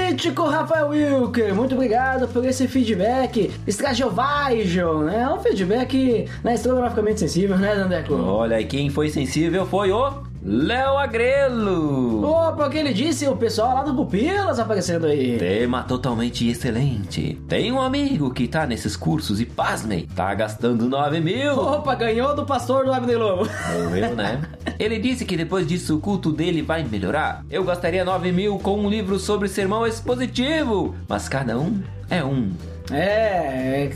[0.10, 5.22] Mítico Rafael Wilker, muito obrigado por esse feedback Strajovision, né?
[5.22, 8.14] É um feedback né, estrogonoficamente sensível, né, Dandeco?
[8.14, 12.26] Olha, e quem foi sensível foi o Léo Agrelo.
[12.26, 13.26] Opa, o que ele disse?
[13.28, 15.38] O pessoal lá do Pupilas aparecendo aí.
[15.38, 17.42] Tema totalmente excelente.
[17.48, 21.54] Tem um amigo que tá nesses cursos e, pasmem, tá gastando 9 mil.
[21.58, 23.50] Opa, ganhou do pastor do Abner Lobo.
[23.84, 24.42] Morreu, né?
[24.78, 27.46] Ele disse que depois disso o culto dele vai melhorar.
[27.50, 32.52] Eu gastaria 9 mil com um livro sobre sermão expositivo, mas cada um é um.
[32.92, 33.90] É,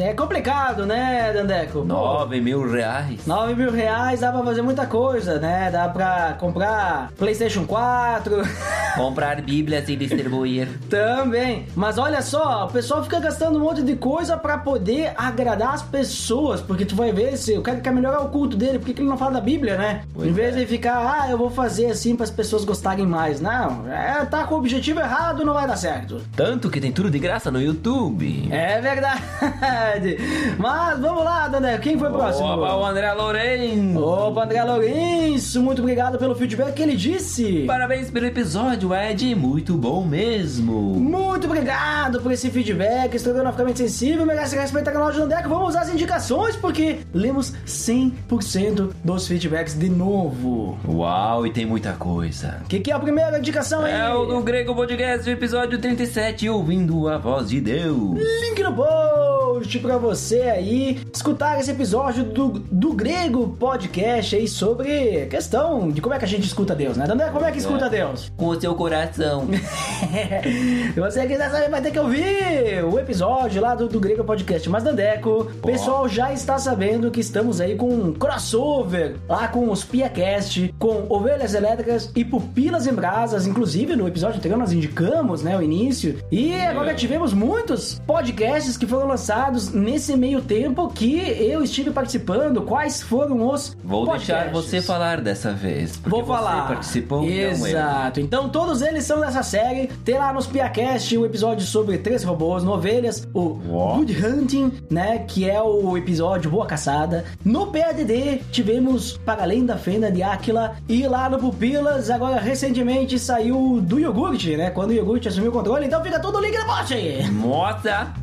[0.00, 1.80] é complicado, né, Dandeco?
[1.80, 3.26] Pô, 9 mil reais.
[3.26, 5.70] 9 mil reais dá pra fazer muita coisa, né?
[5.70, 8.42] Dá pra comprar PlayStation 4.
[8.92, 10.68] Comprar bíblias e distribuir.
[10.90, 11.64] Também.
[11.74, 15.82] Mas olha só, o pessoal fica gastando um monte de coisa pra poder agradar as
[15.82, 16.60] pessoas.
[16.60, 19.00] Porque tu vai ver se o cara quer melhorar o culto dele, por que que
[19.00, 20.02] ele não fala da Bíblia, né?
[20.12, 20.60] Pois em vez é.
[20.60, 23.40] de ficar, ah, eu vou fazer assim para as pessoas gostarem mais.
[23.40, 26.20] Não, é, tá com o objetivo errado, não vai dar certo.
[26.36, 28.31] Tanto que tem tudo de graça no YouTube.
[28.50, 30.18] É verdade.
[30.58, 32.46] Mas vamos lá, Dandé, quem foi o próximo?
[32.46, 33.98] Opa, o André Lourenço.
[33.98, 37.64] Opa, André Lourenço, muito obrigado pelo feedback que ele disse.
[37.66, 39.34] Parabéns pelo episódio, Ed.
[39.34, 40.72] Muito bom mesmo.
[40.72, 45.48] Muito obrigado por esse feedback, estrogonoficamente sensível, merece respeito ao canal de Dandeco.
[45.48, 50.78] Vamos às indicações, porque lemos 100% dos feedbacks de novo.
[50.86, 52.60] Uau, e tem muita coisa.
[52.64, 53.92] O que, que é a primeira indicação aí?
[53.92, 58.18] É o do Grego Podcast, episódio 37, ouvindo a voz de Deus.
[58.22, 59.31] Link no post
[59.62, 66.00] pra você aí escutar esse episódio do, do Grego Podcast aí sobre a questão de
[66.00, 67.06] como é que a gente escuta Deus, né?
[67.06, 68.30] Dandé, como é que escuta Deus?
[68.36, 69.46] Com o seu coração.
[70.92, 74.68] Se você quiser saber, vai ter que ouvir o episódio lá do, do Grego Podcast.
[74.68, 79.70] Mas, Dandeco, o pessoal já está sabendo que estamos aí com um crossover lá com
[79.70, 83.46] os PiaCast, com Ovelhas Elétricas e Pupilas em Brasas.
[83.46, 86.18] Inclusive, no episódio anterior nós indicamos, né, o início.
[86.30, 92.62] E agora tivemos muitos podcasts que foram lançados nesse meio tempo que eu estive participando.
[92.62, 94.52] Quais foram os Vou deixar podcasts?
[94.70, 95.96] você falar dessa vez.
[96.04, 96.62] Vou falar.
[96.62, 97.50] Você participou, eu.
[97.50, 98.20] Exato.
[98.20, 99.86] Então todos eles são dessa série.
[100.04, 103.96] Tem lá nos Piacast o episódio sobre três robôs, novelhas, o Ó.
[103.96, 105.18] Good Hunting, né?
[105.18, 107.24] Que é o episódio Boa Caçada.
[107.44, 110.76] No PADD tivemos Para Além da Fenda de Áquila.
[110.88, 114.70] E lá no Pupilas, agora recentemente saiu do iogurte, né?
[114.70, 115.86] Quando o iogurte assumiu o controle.
[115.86, 117.30] Então fica tudo link no post aí.
[117.30, 118.12] Mostra!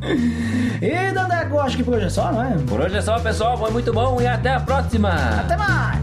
[0.82, 2.56] E Dandeco, acho que por hoje é só, não é?
[2.66, 3.56] Por hoje é só, pessoal.
[3.58, 5.10] Foi muito bom e até a próxima!
[5.40, 6.00] Até mais!